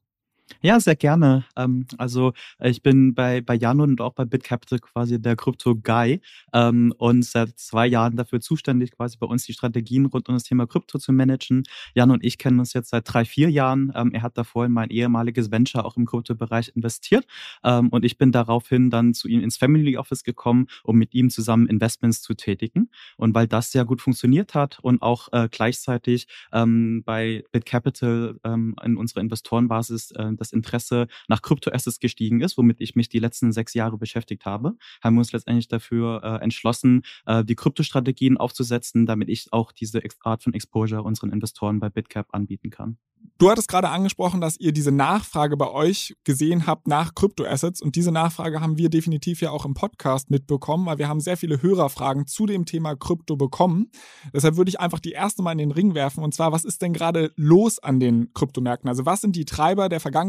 Ja, 0.62 0.80
sehr 0.80 0.96
gerne. 0.96 1.46
Ähm, 1.56 1.86
also 1.98 2.34
ich 2.62 2.82
bin 2.82 3.14
bei, 3.14 3.42
bei 3.42 3.56
Jan 3.56 3.80
und 3.82 4.02
auch 4.02 4.14
bei 4.14 4.26
BitCapital 4.26 4.80
quasi 4.80 5.22
der 5.22 5.36
Krypto-Guy 5.36 6.22
ähm, 6.54 6.94
und 6.98 7.24
seit 7.24 7.58
zwei 7.60 7.88
Jahren 7.88 8.16
dafür 8.16 8.42
zuständig, 8.42 8.92
quasi 8.92 9.18
bei 9.18 9.28
uns 9.28 9.46
die 9.46 9.54
Strategien 9.54 10.06
rund 10.08 10.28
um 10.28 10.36
das 10.36 10.44
Thema 10.44 10.66
Krypto 10.68 10.98
zu 10.98 11.12
managen. 11.14 11.64
Jan 11.94 12.12
und 12.12 12.24
ich 12.26 12.38
kennen 12.38 12.60
uns 12.60 12.74
jetzt 12.74 12.90
seit 12.90 13.04
drei, 13.12 13.26
vier 13.26 13.50
Jahren. 13.50 13.92
Ähm, 13.96 14.12
er 14.14 14.22
hat 14.24 14.38
davor 14.38 14.66
in 14.66 14.72
mein 14.72 14.90
ehemaliges 14.90 15.52
Venture 15.52 15.86
auch 15.86 15.98
im 15.98 16.06
Krypto-Bereich 16.06 16.72
investiert 16.76 17.26
ähm, 17.64 17.90
und 17.90 18.04
ich 18.04 18.18
bin 18.18 18.32
daraufhin 18.32 18.90
dann 18.90 19.14
zu 19.14 19.28
ihm 19.28 19.42
ins 19.42 19.58
Family 19.58 19.98
Office 19.98 20.24
gekommen, 20.24 20.68
um 20.84 20.98
mit 20.98 21.14
ihm 21.14 21.30
zusammen 21.30 21.68
Investments 21.68 22.22
zu 22.22 22.34
tätigen. 22.34 22.90
Und 23.18 23.36
weil 23.36 23.48
das 23.48 23.72
sehr 23.72 23.86
gut 23.86 24.02
funktioniert 24.02 24.56
hat 24.56 24.80
und 24.82 25.02
auch 25.02 25.30
äh, 25.32 25.48
gleichzeitig 25.52 26.28
ähm, 26.52 27.04
bei 27.06 27.44
BitCapital 27.52 28.38
ähm, 28.44 28.76
in 28.84 28.98
unserer 28.98 29.22
Investorenbasis 29.22 30.12
äh, 30.12 30.32
das 30.40 30.52
Interesse 30.52 31.08
nach 31.28 31.42
Kryptoassets 31.42 32.00
gestiegen 32.00 32.42
ist, 32.42 32.58
womit 32.58 32.82
ich 32.82 32.96
mich 32.96 33.10
die 33.10 33.20
letzten 33.20 33.52
sechs 33.52 33.74
Jahre 33.74 33.98
beschäftigt 33.98 34.46
habe, 34.46 34.76
haben 35.04 35.16
wir 35.16 35.20
uns 35.20 35.32
letztendlich 35.32 35.68
dafür 35.68 36.22
äh, 36.24 36.44
entschlossen, 36.44 37.04
äh, 37.26 37.44
die 37.44 37.56
Kryptostrategien 37.56 38.38
aufzusetzen, 38.38 39.06
damit 39.06 39.30
ich 39.30 39.48
auch 39.52 39.72
diese 39.72 40.02
Art 40.22 40.44
von 40.44 40.54
Exposure 40.54 41.04
unseren 41.04 41.32
Investoren 41.32 41.80
bei 41.80 41.90
BitCap 41.90 42.28
anbieten 42.34 42.70
kann. 42.70 42.98
Du 43.38 43.50
hattest 43.50 43.70
gerade 43.70 43.88
angesprochen, 43.88 44.42
dass 44.42 44.60
ihr 44.60 44.74
diese 44.74 44.92
Nachfrage 44.92 45.56
bei 45.56 45.70
euch 45.70 46.18
gesehen 46.26 46.68
habt 46.68 46.90
nach 46.90 47.16
Kryptoassets 47.16 47.82
und 47.82 47.96
diese 47.96 48.12
Nachfrage 48.12 48.60
haben 48.60 48.78
wir 48.78 48.90
definitiv 48.90 49.40
ja 49.40 49.52
auch 49.52 49.66
im 49.66 49.74
Podcast 49.74 50.30
mitbekommen, 50.30 50.86
weil 50.86 50.98
wir 50.98 51.08
haben 51.08 51.22
sehr 51.22 51.38
viele 51.38 51.62
Hörerfragen 51.62 52.28
zu 52.28 52.46
dem 52.46 52.66
Thema 52.66 52.98
Krypto 52.98 53.38
bekommen. 53.38 53.92
Deshalb 54.34 54.58
würde 54.58 54.68
ich 54.68 54.82
einfach 54.82 55.00
die 55.00 55.14
erste 55.14 55.42
mal 55.42 55.54
in 55.54 55.58
den 55.58 55.72
Ring 55.72 55.96
werfen 55.96 56.22
und 56.22 56.34
zwar, 56.34 56.52
was 56.52 56.66
ist 56.66 56.82
denn 56.82 56.92
gerade 56.92 57.32
los 57.38 57.80
an 57.80 58.02
den 58.02 58.34
Kryptomärkten? 58.34 58.90
Also 58.90 59.06
was 59.06 59.22
sind 59.22 59.38
die 59.38 59.46
Treiber 59.46 59.88
der 59.88 60.02
vergangenen 60.02 60.29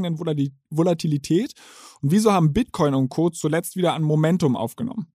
Volatilität 0.70 1.54
und 2.00 2.10
wieso 2.10 2.32
haben 2.32 2.52
Bitcoin 2.52 2.94
und 2.94 3.08
Co. 3.08 3.30
zuletzt 3.30 3.76
wieder 3.76 3.94
an 3.94 4.02
Momentum 4.02 4.56
aufgenommen? 4.56 5.12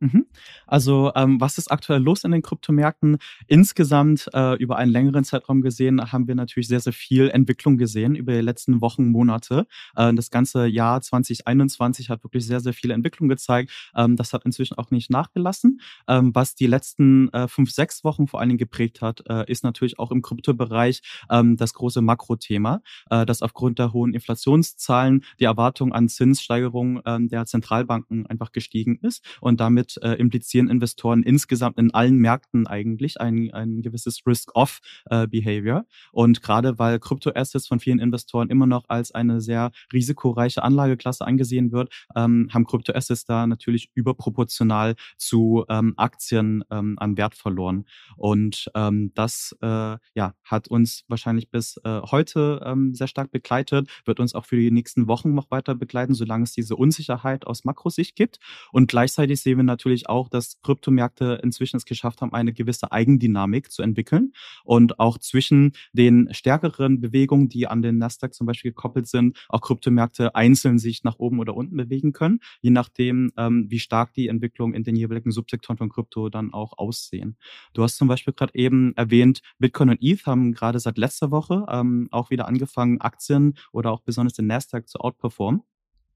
Mhm. 0.00 0.26
Also, 0.66 1.12
ähm, 1.14 1.40
was 1.40 1.58
ist 1.58 1.70
aktuell 1.70 2.02
los 2.02 2.24
in 2.24 2.32
den 2.32 2.42
Kryptomärkten? 2.42 3.18
Insgesamt 3.46 4.28
äh, 4.32 4.56
über 4.56 4.76
einen 4.76 4.92
längeren 4.92 5.24
Zeitraum 5.24 5.62
gesehen 5.62 6.12
haben 6.12 6.28
wir 6.28 6.34
natürlich 6.34 6.68
sehr, 6.68 6.80
sehr 6.80 6.92
viel 6.92 7.30
Entwicklung 7.30 7.78
gesehen 7.78 8.14
über 8.14 8.32
die 8.32 8.40
letzten 8.40 8.80
Wochen, 8.80 9.08
Monate. 9.10 9.66
Äh, 9.96 10.12
das 10.14 10.30
ganze 10.30 10.66
Jahr 10.66 11.00
2021 11.00 12.10
hat 12.10 12.24
wirklich 12.24 12.46
sehr, 12.46 12.60
sehr 12.60 12.72
viel 12.72 12.90
Entwicklung 12.90 13.28
gezeigt. 13.28 13.70
Ähm, 13.94 14.16
das 14.16 14.32
hat 14.32 14.44
inzwischen 14.44 14.76
auch 14.78 14.90
nicht 14.90 15.10
nachgelassen. 15.10 15.80
Ähm, 16.08 16.34
was 16.34 16.54
die 16.54 16.66
letzten 16.66 17.28
äh, 17.32 17.48
fünf, 17.48 17.70
sechs 17.70 18.04
Wochen 18.04 18.26
vor 18.26 18.40
allen 18.40 18.50
Dingen 18.50 18.58
geprägt 18.58 19.02
hat, 19.02 19.22
äh, 19.28 19.50
ist 19.50 19.64
natürlich 19.64 19.98
auch 19.98 20.10
im 20.10 20.22
Kryptobereich 20.22 21.02
ähm, 21.30 21.56
das 21.56 21.74
große 21.74 22.02
Makrothema, 22.02 22.82
äh, 23.10 23.26
dass 23.26 23.42
aufgrund 23.42 23.78
der 23.78 23.92
hohen 23.92 24.14
Inflationszahlen 24.14 25.24
die 25.40 25.44
Erwartung 25.44 25.92
an 25.92 26.08
Zinssteigerungen 26.08 27.02
ähm, 27.06 27.28
der 27.28 27.46
Zentralbanken 27.46 28.26
einfach 28.26 28.52
gestiegen 28.52 28.98
ist 29.02 29.24
und 29.40 29.60
damit 29.60 29.83
äh, 30.02 30.14
implizieren 30.14 30.68
Investoren 30.68 31.22
insgesamt 31.22 31.78
in 31.78 31.92
allen 31.92 32.18
Märkten 32.18 32.66
eigentlich 32.66 33.20
ein, 33.20 33.52
ein 33.52 33.82
gewisses 33.82 34.20
Risk-Off-Behavior. 34.26 35.78
Äh, 35.78 35.94
und 36.12 36.42
gerade 36.42 36.78
weil 36.78 36.98
Kryptoassets 36.98 37.66
von 37.66 37.80
vielen 37.80 37.98
Investoren 37.98 38.50
immer 38.50 38.66
noch 38.66 38.84
als 38.88 39.12
eine 39.12 39.40
sehr 39.40 39.70
risikoreiche 39.92 40.62
Anlageklasse 40.62 41.26
angesehen 41.26 41.72
wird, 41.72 41.92
ähm, 42.16 42.48
haben 42.52 42.66
Kryptoassets 42.66 43.24
da 43.24 43.46
natürlich 43.46 43.90
überproportional 43.94 44.94
zu 45.16 45.64
ähm, 45.68 45.94
Aktien 45.96 46.64
ähm, 46.70 46.96
an 46.98 47.16
Wert 47.16 47.34
verloren. 47.34 47.84
Und 48.16 48.70
ähm, 48.74 49.12
das 49.14 49.56
äh, 49.60 49.66
ja, 50.14 50.34
hat 50.44 50.68
uns 50.68 51.04
wahrscheinlich 51.08 51.50
bis 51.50 51.78
äh, 51.84 52.00
heute 52.10 52.62
ähm, 52.64 52.94
sehr 52.94 53.08
stark 53.08 53.30
begleitet, 53.30 53.88
wird 54.04 54.20
uns 54.20 54.34
auch 54.34 54.46
für 54.46 54.56
die 54.56 54.70
nächsten 54.70 55.08
Wochen 55.08 55.34
noch 55.34 55.50
weiter 55.50 55.74
begleiten, 55.74 56.14
solange 56.14 56.44
es 56.44 56.52
diese 56.52 56.76
Unsicherheit 56.76 57.46
aus 57.46 57.64
Makrosicht 57.64 58.16
gibt. 58.16 58.38
Und 58.72 58.88
gleichzeitig 58.88 59.40
sehen 59.40 59.58
wir 59.58 59.64
natürlich 59.74 60.08
auch, 60.08 60.28
dass 60.28 60.60
Kryptomärkte 60.62 61.40
inzwischen 61.42 61.76
es 61.76 61.84
geschafft 61.84 62.22
haben, 62.22 62.32
eine 62.32 62.52
gewisse 62.52 62.92
Eigendynamik 62.92 63.70
zu 63.70 63.82
entwickeln 63.82 64.32
und 64.64 65.00
auch 65.00 65.18
zwischen 65.18 65.72
den 65.92 66.28
stärkeren 66.32 67.00
Bewegungen, 67.00 67.48
die 67.48 67.66
an 67.66 67.82
den 67.82 67.98
Nasdaq 67.98 68.34
zum 68.34 68.46
Beispiel 68.46 68.70
gekoppelt 68.70 69.08
sind, 69.08 69.36
auch 69.48 69.60
Kryptomärkte 69.60 70.34
einzeln 70.34 70.78
sich 70.78 71.04
nach 71.04 71.18
oben 71.18 71.40
oder 71.40 71.56
unten 71.56 71.76
bewegen 71.76 72.12
können, 72.12 72.40
je 72.60 72.70
nachdem, 72.70 73.32
ähm, 73.36 73.66
wie 73.68 73.78
stark 73.80 74.12
die 74.14 74.28
Entwicklung 74.28 74.74
in 74.74 74.84
den 74.84 74.96
jeweiligen 74.96 75.32
Subsektoren 75.32 75.78
von 75.78 75.88
Krypto 75.88 76.28
dann 76.28 76.52
auch 76.52 76.78
aussehen. 76.78 77.36
Du 77.72 77.82
hast 77.82 77.96
zum 77.96 78.08
Beispiel 78.08 78.34
gerade 78.34 78.54
eben 78.54 78.94
erwähnt, 78.96 79.40
Bitcoin 79.58 79.90
und 79.90 80.02
ETH 80.02 80.26
haben 80.26 80.52
gerade 80.52 80.78
seit 80.78 80.98
letzter 80.98 81.30
Woche 81.30 81.66
ähm, 81.68 82.08
auch 82.10 82.30
wieder 82.30 82.46
angefangen, 82.46 83.00
Aktien 83.00 83.54
oder 83.72 83.90
auch 83.92 84.00
besonders 84.00 84.34
den 84.34 84.46
Nasdaq 84.46 84.88
zu 84.88 85.00
outperformen. 85.00 85.62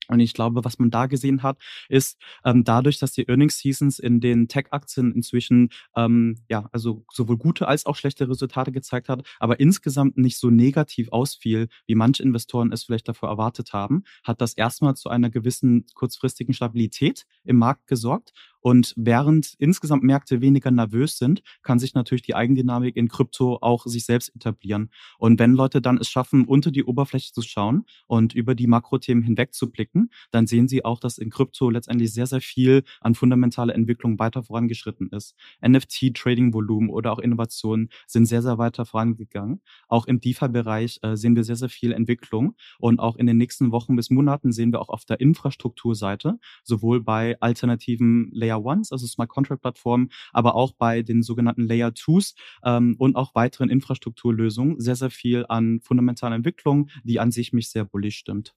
Und 0.09 0.21
ich 0.21 0.35
glaube, 0.35 0.65
was 0.65 0.79
man 0.79 0.91
da 0.91 1.07
gesehen 1.07 1.43
hat, 1.43 1.59
ist 1.89 2.19
ähm, 2.45 2.65
dadurch, 2.65 2.99
dass 2.99 3.13
die 3.13 3.29
Earnings 3.29 3.59
Seasons 3.59 3.99
in 3.99 4.21
den 4.21 4.49
Tech-Aktien 4.49 5.13
inzwischen 5.13 5.71
ähm, 5.95 6.37
ja 6.49 6.69
also 6.73 7.05
sowohl 7.13 7.37
gute 7.37 7.69
als 7.69 7.87
auch 7.87 7.97
schlechte 7.97 8.29
Resultate 8.29 8.73
gezeigt 8.73 9.09
hat, 9.09 9.23
aber 9.39 9.61
insgesamt 9.61 10.17
nicht 10.17 10.39
so 10.39 10.51
negativ 10.51 11.09
ausfiel, 11.11 11.69
wie 11.87 11.95
manche 11.95 12.23
Investoren 12.23 12.73
es 12.73 12.85
vielleicht 12.85 13.09
davor 13.09 13.29
erwartet 13.29 13.73
haben, 13.73 14.05
hat 14.25 14.41
das 14.41 14.55
erstmal 14.55 14.97
zu 14.97 15.09
einer 15.11 15.31
gewissen 15.31 15.87
kurzfristigen 15.95 16.55
Stabilität 16.55 17.27
im 17.45 17.57
Markt 17.57 17.87
gesorgt 17.87 18.33
und 18.61 18.95
während 18.97 19.55
insgesamt 19.59 20.03
Märkte 20.03 20.41
weniger 20.41 20.71
nervös 20.71 21.19
sind, 21.19 21.43
kann 21.63 21.79
sich 21.79 21.95
natürlich 21.95 22.23
die 22.23 22.35
Eigendynamik 22.35 22.97
in 22.97 23.09
Krypto 23.09 23.59
auch 23.61 23.87
sich 23.87 24.05
selbst 24.05 24.35
etablieren. 24.35 24.91
Und 25.19 25.39
wenn 25.39 25.53
Leute 25.53 25.81
dann 25.81 25.99
es 25.99 26.09
schaffen, 26.09 26.45
unter 26.45 26.71
die 26.71 26.85
Oberfläche 26.85 27.33
zu 27.33 27.43
schauen 27.43 27.85
und 28.07 28.35
über 28.35 28.55
die 28.55 28.67
Makrothemen 28.67 29.23
hinweg 29.23 29.55
zu 29.55 29.71
blicken, 29.71 30.11
dann 30.31 30.47
sehen 30.47 30.69
sie 30.69 30.85
auch, 30.85 31.01
dass 31.01 31.19
in 31.19 31.31
Krypto 31.31 31.71
letztendlich 31.71 32.13
sehr, 32.13 32.27
sehr 32.27 32.41
viel 32.41 32.85
an 33.01 33.15
fundamentaler 33.15 33.75
Entwicklung 33.75 34.19
weiter 34.19 34.43
vorangeschritten 34.43 35.09
ist. 35.11 35.35
NFT-Trading-Volumen 35.67 36.91
oder 36.91 37.13
auch 37.13 37.19
Innovationen 37.19 37.89
sind 38.07 38.27
sehr, 38.27 38.43
sehr 38.43 38.59
weiter 38.59 38.85
vorangegangen. 38.85 39.61
Auch 39.89 40.07
im 40.07 40.21
DeFi-Bereich 40.21 41.01
äh, 41.03 41.17
sehen 41.17 41.37
wir 41.37 41.45
sehr, 41.45 41.57
sehr 41.57 41.69
viel 41.69 41.93
Entwicklung. 41.93 42.55
Und 42.79 43.01
auch 43.01 43.17
in 43.17 43.27
den 43.27 43.37
nächsten 43.37 43.73
Wochen 43.73 43.97
bis 43.97 44.11
Monaten 44.11 44.53
sehen 44.53 44.73
wir 44.73 44.81
auch 44.81 44.89
auf 44.89 45.05
der 45.05 45.21
Infrastrukturseite, 45.21 46.39
sowohl 46.65 47.01
bei 47.03 47.37
alternativen 47.41 48.31
Layer 48.33 48.48
Layer 48.49 48.65
Ones, 48.65 48.93
also 48.93 49.07
Smart 49.07 49.29
Contract 49.29 49.63
Plattformen, 49.63 50.11
aber 50.33 50.55
auch 50.55 50.73
bei 50.73 51.03
den 51.03 51.23
sogenannten 51.23 51.67
Layer 51.67 51.93
Twos 51.95 52.35
ähm, 52.65 52.97
und 52.99 53.17
auch 53.17 53.35
weiteren 53.35 53.71
Infrastrukturlösungen 53.71 54.81
sehr, 54.81 54.97
sehr 54.97 55.11
viel 55.11 55.45
an 55.49 55.81
fundamentalen 55.81 56.35
Entwicklungen, 56.35 56.91
die 57.05 57.21
an 57.21 57.31
sich 57.31 57.53
mich 57.53 57.71
sehr 57.71 57.85
bullish 57.85 58.17
stimmt. 58.19 58.55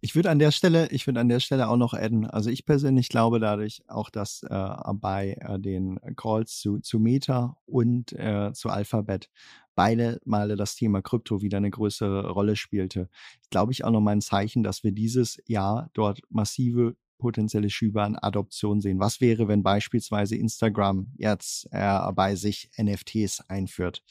Ich 0.00 0.14
würde 0.14 0.30
an 0.30 0.38
der 0.38 0.50
Stelle, 0.50 0.88
ich 0.90 1.06
würde 1.06 1.20
an 1.20 1.28
der 1.28 1.40
Stelle 1.40 1.68
auch 1.68 1.76
noch 1.76 1.94
adden. 1.94 2.26
Also 2.26 2.50
ich 2.50 2.66
persönlich 2.66 3.08
glaube 3.08 3.38
dadurch 3.38 3.82
auch, 3.88 4.10
dass 4.10 4.42
äh, 4.42 4.74
bei 4.94 5.36
äh, 5.40 5.58
den 5.58 5.98
Calls 6.16 6.58
zu, 6.58 6.78
zu 6.80 6.98
Meta 6.98 7.56
und 7.66 8.12
äh, 8.12 8.52
zu 8.52 8.68
Alphabet 8.68 9.30
beide 9.74 10.20
Male 10.24 10.56
das 10.56 10.74
Thema 10.74 11.00
Krypto 11.00 11.40
wieder 11.40 11.58
eine 11.58 11.70
größere 11.70 12.30
Rolle 12.30 12.56
spielte. 12.56 13.08
Glaube 13.50 13.72
ich 13.72 13.84
auch 13.84 13.90
noch 13.90 14.00
mal 14.00 14.12
ein 14.12 14.20
Zeichen, 14.20 14.62
dass 14.62 14.84
wir 14.84 14.92
dieses 14.92 15.40
Jahr 15.46 15.88
dort 15.94 16.20
massive 16.28 16.96
potenzielle 17.20 17.70
Schübe 17.70 18.02
an 18.02 18.16
Adoption 18.16 18.80
sehen? 18.80 18.98
Was 18.98 19.20
wäre, 19.20 19.46
wenn 19.46 19.62
beispielsweise 19.62 20.36
Instagram 20.36 21.12
jetzt 21.16 21.68
äh, 21.70 22.12
bei 22.12 22.34
sich 22.34 22.70
NFTs 22.76 23.48
einführt? 23.48 24.02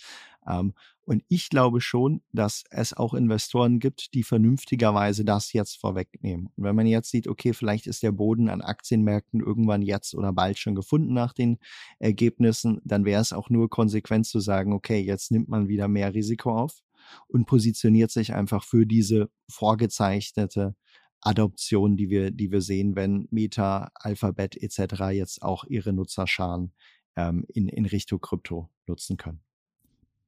Ähm, 0.48 0.74
und 1.04 1.24
ich 1.28 1.50
glaube 1.50 1.82
schon, 1.82 2.22
dass 2.34 2.64
es 2.70 2.94
auch 2.94 3.16
Investoren 3.16 3.80
gibt, 3.80 4.14
die 4.14 4.22
vernünftigerweise 4.22 5.26
das 5.26 5.54
jetzt 5.54 5.80
vorwegnehmen. 5.80 6.50
Und 6.56 6.64
wenn 6.64 6.76
man 6.76 6.86
jetzt 6.86 7.10
sieht, 7.10 7.28
okay, 7.28 7.54
vielleicht 7.54 7.88
ist 7.88 8.04
der 8.04 8.12
Boden 8.12 8.48
an 8.48 8.62
Aktienmärkten 8.62 9.40
irgendwann 9.40 9.82
jetzt 9.82 10.14
oder 10.14 10.32
bald 10.32 10.60
schon 10.60 10.76
gefunden 10.76 11.14
nach 11.14 11.34
den 11.34 11.58
Ergebnissen, 11.98 12.80
dann 12.84 13.06
wäre 13.06 13.22
es 13.22 13.34
auch 13.34 13.50
nur 13.50 13.70
konsequent 13.70 14.28
zu 14.28 14.40
sagen, 14.40 14.72
okay, 14.72 15.00
jetzt 15.00 15.32
nimmt 15.32 15.50
man 15.50 15.68
wieder 15.68 15.88
mehr 15.88 16.14
Risiko 16.14 16.56
auf 16.56 16.84
und 17.28 17.46
positioniert 17.46 18.12
sich 18.12 18.34
einfach 18.34 18.64
für 18.64 18.86
diese 18.86 19.30
vorgezeichnete 19.50 20.76
Adoption, 21.22 21.98
die 21.98 22.10
wir, 22.10 22.32
die 22.32 22.52
wir 22.52 22.62
sehen, 22.62 22.96
wenn 22.96 23.28
Meta, 23.32 23.92
Alphabet 23.96 24.56
etc. 24.62 25.12
jetzt 25.12 25.42
auch 25.42 25.66
ihre 25.66 25.94
Nutzerscharen 25.94 26.74
ähm, 27.16 27.46
in, 27.50 27.68
in 27.68 27.86
Richtung 27.86 28.22
Krypto 28.22 28.70
nutzen 28.88 29.18
können. 29.18 29.42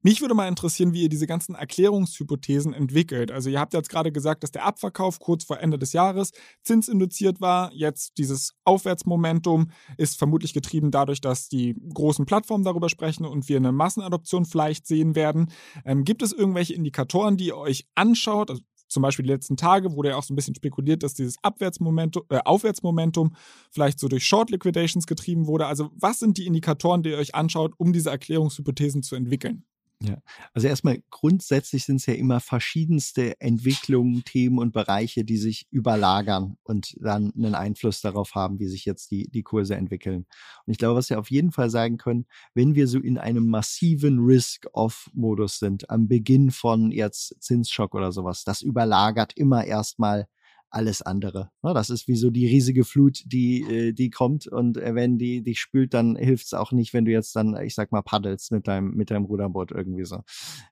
Mich 0.04 0.20
würde 0.20 0.34
mal 0.34 0.48
interessieren, 0.48 0.94
wie 0.94 1.04
ihr 1.04 1.10
diese 1.10 1.28
ganzen 1.28 1.54
Erklärungshypothesen 1.54 2.74
entwickelt. 2.74 3.32
Also 3.32 3.52
ihr 3.52 3.60
habt 3.60 3.76
jetzt 3.76 3.90
gerade 3.90 4.12
gesagt, 4.12 4.42
dass 4.42 4.52
der 4.52 4.66
Abverkauf 4.66 5.20
kurz 5.20 5.44
vor 5.44 5.60
Ende 5.60 5.78
des 5.78 5.94
Jahres 5.94 6.32
zinsinduziert 6.64 7.40
war. 7.40 7.72
Jetzt 7.72 8.18
dieses 8.18 8.56
Aufwärtsmomentum 8.64 9.70
ist 9.98 10.18
vermutlich 10.18 10.54
getrieben 10.54 10.90
dadurch, 10.90 11.22
dass 11.22 11.50
die 11.50 11.76
großen 11.94 12.26
Plattformen 12.26 12.64
darüber 12.64 12.90
sprechen 12.90 13.26
und 13.26 13.48
wir 13.48 13.58
eine 13.58 13.72
Massenadoption 13.72 14.46
vielleicht 14.46 14.88
sehen 14.88 15.14
werden. 15.14 15.52
Ähm, 15.86 16.04
gibt 16.04 16.24
es 16.24 16.34
irgendwelche 16.34 16.74
Indikatoren, 16.74 17.38
die 17.38 17.48
ihr 17.48 17.58
euch 17.58 17.86
anschaut? 17.94 18.50
Also 18.50 18.64
zum 18.92 19.04
Beispiel 19.04 19.24
die 19.24 19.32
letzten 19.32 19.56
Tage 19.58 19.94
wurde 19.96 20.10
ja 20.10 20.18
auch 20.18 20.24
so 20.24 20.34
ein 20.34 20.36
bisschen 20.36 20.56
spekuliert, 20.56 21.02
dass 21.02 21.14
dieses 21.14 21.38
Abwärtsmomentum, 21.42 22.24
äh, 22.30 22.40
Aufwärtsmomentum 22.44 23.34
vielleicht 23.70 24.00
so 24.00 24.08
durch 24.08 24.26
Short 24.26 24.50
Liquidations 24.50 25.08
getrieben 25.08 25.48
wurde. 25.48 25.66
Also 25.66 25.92
was 25.96 26.20
sind 26.20 26.38
die 26.38 26.46
Indikatoren, 26.46 27.02
die 27.02 27.12
ihr 27.12 27.18
euch 27.18 27.34
anschaut, 27.34 27.74
um 27.78 27.94
diese 27.94 28.10
Erklärungshypothesen 28.10 29.02
zu 29.02 29.16
entwickeln? 29.16 29.64
Ja, 30.04 30.18
also 30.54 30.68
erstmal 30.68 31.04
grundsätzlich 31.12 31.86
sind 31.86 31.98
es 31.98 32.08
ja 32.08 32.16
immer 32.16 32.40
verschiedenste 32.40 33.40
Entwicklungen, 33.40 34.24
Themen 34.24 34.58
und 34.58 34.72
Bereiche, 34.72 35.24
die 35.24 35.38
sich 35.38 35.68
überlagern 35.70 36.58
und 36.64 36.96
dann 37.00 37.32
einen 37.36 37.54
Einfluss 37.54 38.02
darauf 38.02 38.34
haben, 38.34 38.58
wie 38.60 38.68
sich 38.68 38.86
jetzt 38.86 39.12
die, 39.12 39.30
die 39.30 39.44
Kurse 39.44 39.76
entwickeln. 39.76 40.26
Und 40.66 40.72
ich 40.72 40.80
glaube, 40.80 40.96
was 40.96 41.12
wir 41.12 41.20
auf 41.20 41.30
jeden 41.30 41.52
Fall 41.52 41.70
sagen 41.70 41.98
können, 41.98 42.26
wenn 42.56 42.74
wir 42.74 42.88
so 42.88 42.98
in 42.98 43.20
einem 43.20 43.48
massiven 43.48 44.18
Risk-Off-Modus 44.18 45.60
sind, 45.60 45.88
am 45.92 46.08
Beginn 46.08 46.50
von 46.50 46.90
jetzt 46.92 47.36
Zinsschock 47.40 47.94
oder 47.94 48.12
sowas, 48.12 48.44
das 48.44 48.64
überlagert 48.64 49.34
immer 49.38 49.66
erstmal 49.66 50.26
alles 50.72 51.02
andere. 51.02 51.52
Ne? 51.62 51.74
Das 51.74 51.90
ist 51.90 52.08
wie 52.08 52.16
so 52.16 52.30
die 52.30 52.48
riesige 52.48 52.86
Flut, 52.86 53.22
die, 53.26 53.62
äh, 53.62 53.94
die 53.94 54.10
kommt 54.10 54.48
und 54.48 54.78
äh, 54.78 54.96
wenn 54.96 55.18
die 55.18 55.44
dich 55.44 55.60
spült, 55.60 55.94
dann 55.94 56.16
hilft 56.16 56.46
es 56.46 56.54
auch 56.54 56.72
nicht, 56.72 56.94
wenn 56.94 57.06
du 57.06 57.12
jetzt 57.12 57.36
dann, 57.36 57.56
ich 57.58 57.76
sag 57.76 57.92
mal, 57.92 58.02
paddelst 58.02 58.52
mit 58.52 58.68
deinem, 58.68 58.92
mit 58.96 59.12
deinem 59.12 59.26
Ruderboot 59.26 59.72
irgendwie 59.72 60.06
so. 60.06 60.24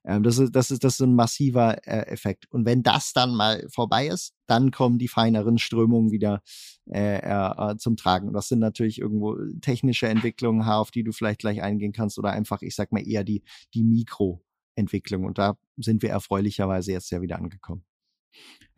Ähm, 0.04 0.22
das 0.22 0.38
ist, 0.38 0.56
das 0.56 0.70
ist, 0.70 0.82
das 0.82 0.94
ist 0.94 1.00
ein 1.00 1.14
massiver 1.14 1.86
äh, 1.86 2.06
Effekt. 2.08 2.46
Und 2.50 2.64
wenn 2.64 2.82
das 2.82 3.12
dann 3.12 3.34
mal 3.34 3.66
vorbei 3.70 4.08
ist, 4.08 4.34
dann 4.46 4.70
kommen 4.70 4.98
die 4.98 5.08
feineren 5.08 5.58
Strömungen 5.58 6.10
wieder 6.10 6.42
äh, 6.90 7.18
äh, 7.18 7.76
zum 7.76 7.96
Tragen. 7.96 8.32
Das 8.32 8.48
sind 8.48 8.58
natürlich 8.58 9.00
irgendwo 9.00 9.36
technische 9.60 10.08
Entwicklungen, 10.08 10.62
auf 10.62 10.90
die 10.90 11.04
du 11.04 11.12
vielleicht 11.12 11.40
gleich 11.40 11.62
eingehen 11.62 11.92
kannst 11.92 12.18
oder 12.18 12.30
einfach, 12.30 12.62
ich 12.62 12.74
sag 12.74 12.90
mal, 12.90 13.06
eher 13.06 13.22
die, 13.22 13.42
die 13.74 13.84
Mikroentwicklung. 13.84 15.24
Und 15.24 15.38
da 15.38 15.56
sind 15.76 16.02
wir 16.02 16.10
erfreulicherweise 16.10 16.92
jetzt 16.92 17.10
ja 17.10 17.20
wieder 17.20 17.38
angekommen. 17.38 17.84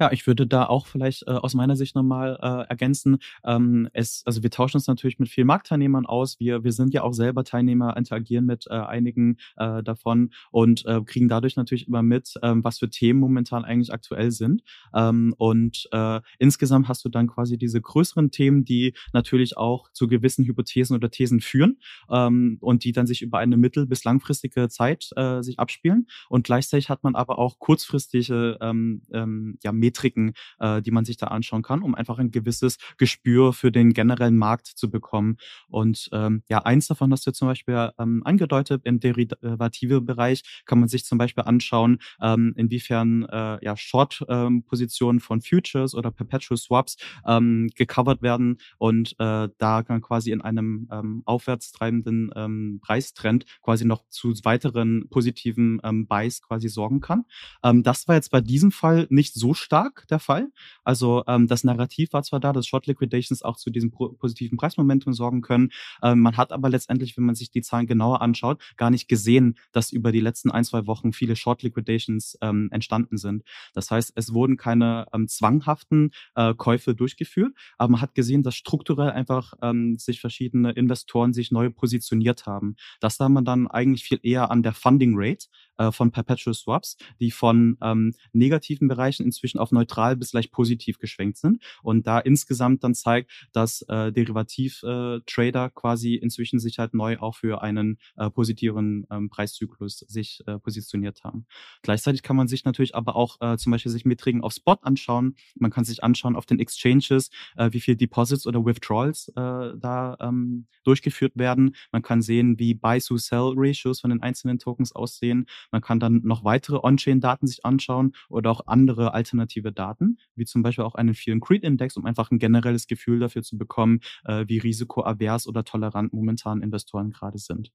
Ja, 0.02 0.10
ich 0.10 0.26
würde 0.26 0.48
da 0.48 0.66
auch 0.66 0.88
vielleicht 0.88 1.28
äh, 1.28 1.30
aus 1.30 1.54
meiner 1.54 1.76
Sicht 1.76 1.94
nochmal 1.94 2.36
äh, 2.42 2.68
ergänzen. 2.68 3.18
Ähm, 3.44 3.88
es, 3.92 4.24
also 4.26 4.42
wir 4.42 4.50
tauschen 4.50 4.78
uns 4.78 4.88
natürlich 4.88 5.20
mit 5.20 5.28
vielen 5.28 5.46
Marktteilnehmern 5.46 6.06
aus. 6.06 6.40
Wir, 6.40 6.64
wir 6.64 6.72
sind 6.72 6.92
ja 6.92 7.04
auch 7.04 7.12
selber 7.12 7.44
Teilnehmer, 7.44 7.96
interagieren 7.96 8.44
mit 8.44 8.66
äh, 8.68 8.72
einigen 8.74 9.36
äh, 9.58 9.80
davon 9.84 10.32
und 10.50 10.84
äh, 10.86 11.02
kriegen 11.02 11.28
dadurch 11.28 11.54
natürlich 11.54 11.86
immer 11.86 12.02
mit, 12.02 12.34
ähm, 12.42 12.64
was 12.64 12.80
für 12.80 12.90
Themen 12.90 13.20
momentan 13.20 13.64
eigentlich 13.64 13.92
aktuell 13.92 14.32
sind. 14.32 14.64
Ähm, 14.92 15.36
und 15.38 15.88
äh, 15.92 16.20
insgesamt 16.40 16.88
hast 16.88 17.04
du 17.04 17.08
dann 17.08 17.28
quasi 17.28 17.56
diese 17.56 17.80
größeren 17.80 18.32
Themen, 18.32 18.64
die 18.64 18.94
natürlich 19.12 19.56
auch 19.56 19.88
zu 19.92 20.08
gewissen 20.08 20.44
Hypothesen 20.44 20.96
oder 20.96 21.12
Thesen 21.12 21.40
führen 21.40 21.78
ähm, 22.10 22.58
und 22.60 22.82
die 22.82 22.90
dann 22.90 23.06
sich 23.06 23.22
über 23.22 23.38
eine 23.38 23.56
mittel- 23.56 23.86
bis 23.86 24.02
langfristige 24.02 24.68
Zeit 24.68 25.10
äh, 25.14 25.42
sich 25.42 25.60
abspielen. 25.60 26.08
Und 26.28 26.42
gleichzeitig 26.42 26.88
hat 26.88 27.04
man 27.04 27.14
aber 27.14 27.38
auch 27.38 27.60
kurzfristige 27.60 28.58
ähm, 28.60 29.02
ähm, 29.12 29.58
ja, 29.62 29.70
Metriken, 29.92 30.32
äh, 30.58 30.80
die 30.80 30.90
man 30.90 31.04
sich 31.04 31.18
da 31.18 31.26
anschauen 31.26 31.62
kann, 31.62 31.82
um 31.82 31.94
einfach 31.94 32.18
ein 32.18 32.30
gewisses 32.30 32.78
Gespür 32.96 33.52
für 33.52 33.70
den 33.70 33.92
generellen 33.92 34.38
Markt 34.38 34.66
zu 34.66 34.90
bekommen. 34.90 35.36
Und 35.68 36.08
ähm, 36.12 36.42
ja, 36.48 36.58
eins 36.58 36.86
davon 36.86 37.12
hast 37.12 37.26
du 37.26 37.32
zum 37.32 37.48
Beispiel 37.48 37.90
ähm, 37.98 38.22
angedeutet, 38.24 38.82
im 38.84 39.00
derivative 39.00 40.00
Bereich 40.00 40.42
kann 40.64 40.80
man 40.80 40.88
sich 40.88 41.04
zum 41.04 41.18
Beispiel 41.18 41.44
anschauen, 41.44 41.98
ähm, 42.20 42.54
inwiefern 42.56 43.24
äh, 43.24 43.64
ja, 43.64 43.76
Short-Positionen 43.76 45.18
ähm, 45.18 45.20
von 45.20 45.42
Futures 45.42 45.94
oder 45.94 46.10
Perpetual 46.10 46.56
Swaps 46.56 46.96
ähm, 47.26 47.68
gecovert 47.74 48.22
werden 48.22 48.58
und 48.78 49.12
äh, 49.18 49.48
da 49.58 49.82
kann 49.82 50.00
quasi 50.00 50.30
in 50.30 50.40
einem 50.40 50.88
ähm, 50.90 51.22
aufwärtstreibenden 51.26 52.30
ähm, 52.34 52.80
Preistrend 52.82 53.44
quasi 53.60 53.84
noch 53.84 54.04
zu 54.08 54.32
weiteren 54.44 55.08
positiven 55.10 55.80
ähm, 55.84 56.06
Buys 56.06 56.40
quasi 56.40 56.68
sorgen 56.68 57.00
kann. 57.00 57.24
Ähm, 57.62 57.82
das 57.82 58.08
war 58.08 58.14
jetzt 58.14 58.30
bei 58.30 58.40
diesem 58.40 58.72
Fall 58.72 59.06
nicht 59.10 59.34
so 59.34 59.54
stark 59.54 59.81
stark 59.82 60.06
der 60.08 60.18
Fall. 60.18 60.48
Also 60.84 61.24
ähm, 61.26 61.46
das 61.46 61.64
Narrativ 61.64 62.12
war 62.12 62.22
zwar 62.22 62.40
da, 62.40 62.52
dass 62.52 62.66
Short 62.66 62.86
Liquidations 62.86 63.42
auch 63.42 63.56
zu 63.56 63.70
diesem 63.70 63.90
positiven 63.90 64.56
Preismomentum 64.58 65.12
sorgen 65.12 65.42
können. 65.42 65.70
Ähm, 66.02 66.20
man 66.20 66.36
hat 66.36 66.52
aber 66.52 66.68
letztendlich, 66.68 67.16
wenn 67.16 67.24
man 67.24 67.34
sich 67.34 67.50
die 67.50 67.62
Zahlen 67.62 67.86
genauer 67.86 68.22
anschaut, 68.22 68.62
gar 68.76 68.90
nicht 68.90 69.08
gesehen, 69.08 69.58
dass 69.72 69.92
über 69.92 70.12
die 70.12 70.20
letzten 70.20 70.50
ein, 70.50 70.64
zwei 70.64 70.86
Wochen 70.86 71.12
viele 71.12 71.36
Short 71.36 71.62
Liquidations 71.62 72.38
ähm, 72.40 72.68
entstanden 72.70 73.16
sind. 73.16 73.42
Das 73.74 73.90
heißt, 73.90 74.12
es 74.14 74.32
wurden 74.32 74.56
keine 74.56 75.06
ähm, 75.12 75.28
zwanghaften 75.28 76.10
äh, 76.34 76.54
Käufe 76.54 76.94
durchgeführt, 76.94 77.52
aber 77.78 77.92
man 77.92 78.00
hat 78.00 78.14
gesehen, 78.14 78.42
dass 78.42 78.54
strukturell 78.54 79.10
einfach 79.10 79.54
ähm, 79.62 79.96
sich 79.98 80.20
verschiedene 80.20 80.72
Investoren 80.72 81.32
sich 81.32 81.50
neu 81.50 81.70
positioniert 81.70 82.46
haben. 82.46 82.76
Das 83.00 83.16
sah 83.16 83.28
man 83.28 83.44
dann 83.44 83.66
eigentlich 83.66 84.04
viel 84.04 84.20
eher 84.22 84.50
an 84.50 84.62
der 84.62 84.72
Funding 84.72 85.14
Rate 85.16 85.46
äh, 85.82 85.92
von 85.92 86.10
Perpetual 86.10 86.54
Swaps, 86.54 86.96
die 87.20 87.30
von 87.30 87.76
ähm, 87.82 88.14
negativen 88.32 88.88
Bereichen 88.88 89.24
inzwischen 89.24 89.58
auf 89.58 89.72
neutral 89.72 90.16
bis 90.16 90.32
leicht 90.32 90.52
positiv 90.52 90.98
geschwenkt 90.98 91.38
sind 91.38 91.62
und 91.82 92.06
da 92.06 92.18
insgesamt 92.18 92.84
dann 92.84 92.94
zeigt, 92.94 93.30
dass 93.52 93.82
äh, 93.88 94.12
Derivativ-Trader 94.12 95.66
äh, 95.66 95.70
quasi 95.74 96.14
inzwischen 96.14 96.58
sich 96.58 96.78
halt 96.78 96.94
neu 96.94 97.18
auch 97.18 97.36
für 97.36 97.62
einen 97.62 97.98
äh, 98.16 98.30
positiven 98.30 99.06
ähm, 99.10 99.28
Preiszyklus 99.28 99.98
sich 100.08 100.42
äh, 100.46 100.58
positioniert 100.58 101.24
haben. 101.24 101.46
Gleichzeitig 101.82 102.22
kann 102.22 102.36
man 102.36 102.48
sich 102.48 102.64
natürlich 102.64 102.94
aber 102.94 103.16
auch 103.16 103.40
äh, 103.40 103.56
zum 103.56 103.72
Beispiel 103.72 103.92
sich 103.92 104.04
Metriken 104.04 104.42
auf 104.42 104.52
Spot 104.52 104.78
anschauen. 104.82 105.36
Man 105.56 105.70
kann 105.70 105.84
sich 105.84 106.04
anschauen 106.04 106.36
auf 106.36 106.46
den 106.46 106.60
Exchanges, 106.60 107.30
äh, 107.56 107.70
wie 107.72 107.80
viel 107.80 107.96
Deposits 107.96 108.46
oder 108.46 108.64
Withdrawals 108.64 109.28
äh, 109.28 109.32
da 109.78 110.16
ähm, 110.20 110.66
durchgeführt 110.84 111.32
werden. 111.36 111.74
Man 111.90 112.02
kann 112.02 112.22
sehen, 112.22 112.58
wie 112.58 112.74
Buy-to-Sell-Ratios 112.74 114.00
von 114.00 114.10
den 114.10 114.22
einzelnen 114.22 114.58
Tokens 114.58 114.92
aussehen. 114.92 115.46
Man 115.72 115.80
kann 115.80 115.98
dann 115.98 116.20
noch 116.22 116.44
weitere 116.44 116.78
On-Chain-Daten 116.82 117.46
sich 117.46 117.64
anschauen 117.64 118.14
oder 118.28 118.50
auch 118.50 118.66
andere 118.66 119.14
alternative 119.14 119.72
Daten, 119.72 120.18
wie 120.36 120.44
zum 120.44 120.62
Beispiel 120.62 120.84
auch 120.84 120.94
einen 120.94 121.14
Fear 121.14 121.34
and 121.34 121.42
Creed 121.42 121.64
Index, 121.64 121.96
um 121.96 122.04
einfach 122.04 122.30
ein 122.30 122.38
generelles 122.38 122.86
Gefühl 122.86 123.18
dafür 123.18 123.42
zu 123.42 123.58
bekommen, 123.58 124.00
äh, 124.24 124.44
wie 124.46 124.58
risikoavers 124.58 125.46
oder 125.46 125.64
tolerant 125.64 126.12
momentan 126.12 126.62
Investoren 126.62 127.10
gerade 127.10 127.38
sind. 127.38 127.72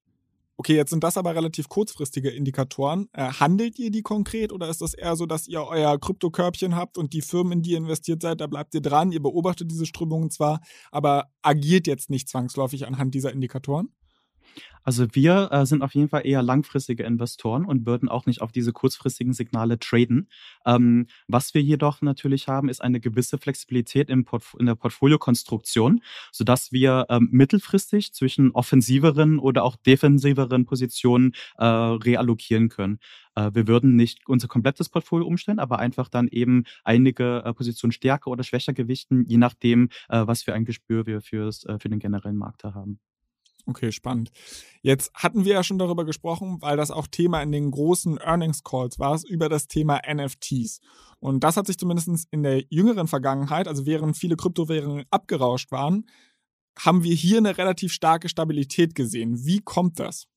Okay, 0.60 0.76
jetzt 0.76 0.90
sind 0.90 1.04
das 1.04 1.18
aber 1.18 1.36
relativ 1.36 1.70
kurzfristige 1.70 2.32
Indikatoren. 2.32 3.10
Äh, 3.14 3.32
handelt 3.32 3.78
ihr 3.78 3.92
die 3.92 4.02
konkret 4.02 4.52
oder 4.52 4.68
ist 4.70 4.82
das 4.82 4.96
eher 4.96 5.16
so, 5.16 5.28
dass 5.28 5.48
ihr 5.48 5.62
euer 5.62 6.00
Kryptokörbchen 6.00 6.76
habt 6.76 6.98
und 6.98 7.14
die 7.14 7.22
Firmen, 7.22 7.54
in 7.54 7.62
die 7.62 7.72
ihr 7.72 7.78
investiert 7.78 8.24
seid, 8.24 8.42
da 8.42 8.48
bleibt 8.48 8.74
ihr 8.74 8.82
dran, 8.82 9.12
ihr 9.12 9.22
beobachtet 9.22 9.70
diese 9.70 9.86
Strömungen 9.86 10.32
zwar, 10.32 10.62
aber 10.90 11.26
agiert 11.44 11.86
jetzt 11.86 12.10
nicht 12.10 12.28
zwangsläufig 12.28 12.88
anhand 12.88 13.14
dieser 13.14 13.32
Indikatoren? 13.32 13.90
Also 14.88 15.06
wir 15.12 15.50
äh, 15.52 15.66
sind 15.66 15.82
auf 15.82 15.94
jeden 15.96 16.08
Fall 16.08 16.26
eher 16.26 16.42
langfristige 16.42 17.04
Investoren 17.04 17.66
und 17.66 17.86
würden 17.86 18.08
auch 18.08 18.26
nicht 18.26 18.42
auf 18.42 18.54
diese 18.54 18.72
kurzfristigen 18.72 19.34
Signale 19.34 19.80
traden. 19.80 20.30
Ähm, 20.66 21.08
was 21.28 21.54
wir 21.54 21.62
jedoch 21.62 22.02
natürlich 22.02 22.48
haben, 22.48 22.70
ist 22.70 22.82
eine 22.82 23.02
gewisse 23.02 23.38
Flexibilität 23.38 24.10
im 24.10 24.26
in 24.58 24.66
der 24.66 24.76
Portfoliokonstruktion, 24.76 26.02
sodass 26.32 26.72
wir 26.72 27.06
ähm, 27.10 27.28
mittelfristig 27.34 28.14
zwischen 28.14 28.52
offensiveren 28.52 29.40
oder 29.40 29.66
auch 29.66 29.76
defensiveren 29.76 30.66
Positionen 30.66 31.34
äh, 31.58 31.66
reallokieren 31.66 32.70
können. 32.70 33.00
Äh, 33.36 33.52
wir 33.54 33.68
würden 33.68 33.98
nicht 33.98 34.26
unser 34.26 34.48
komplettes 34.48 34.88
Portfolio 34.88 35.28
umstellen, 35.28 35.60
aber 35.60 35.80
einfach 35.80 36.08
dann 36.08 36.30
eben 36.30 36.64
einige 36.86 37.44
äh, 37.44 37.54
Positionen 37.54 37.92
stärker 37.92 38.32
oder 38.32 38.46
schwächer 38.46 38.72
gewichten, 38.72 39.26
je 39.28 39.38
nachdem, 39.38 39.90
äh, 40.08 40.26
was 40.26 40.44
für 40.44 40.54
ein 40.54 40.64
Gespür 40.64 41.06
wir 41.06 41.20
fürs, 41.22 41.66
äh, 41.66 41.78
für 41.78 41.90
den 41.90 42.00
generellen 42.00 42.38
Markt 42.38 42.64
da 42.64 42.74
haben. 42.74 43.00
Okay, 43.70 43.92
spannend. 43.92 44.32
Jetzt 44.82 45.12
hatten 45.14 45.44
wir 45.44 45.54
ja 45.54 45.64
schon 45.64 45.78
darüber 45.78 46.06
gesprochen, 46.06 46.62
weil 46.62 46.78
das 46.78 46.90
auch 46.90 47.06
Thema 47.06 47.42
in 47.42 47.52
den 47.52 47.70
großen 47.70 48.18
Earnings 48.18 48.64
Calls 48.64 48.98
war, 48.98 49.20
über 49.28 49.50
das 49.50 49.68
Thema 49.68 50.00
NFTs. 50.08 50.80
Und 51.20 51.44
das 51.44 51.58
hat 51.58 51.68
sich 51.68 51.78
zumindest 51.78 52.28
in 52.32 52.44
der 52.44 52.64
jüngeren 52.70 53.08
Vergangenheit, 53.08 53.68
also 53.68 53.86
während 53.86 54.18
viele 54.18 54.38
Kryptowährungen 54.38 55.06
abgerauscht 55.12 55.72
waren, 55.72 56.06
haben 56.80 57.04
wir 57.04 57.14
hier 57.14 57.40
eine 57.40 57.58
relativ 57.58 57.92
starke 57.92 58.30
Stabilität 58.30 58.96
gesehen. 58.96 59.46
Wie 59.46 59.60
kommt 59.60 60.00
das? 60.00 60.28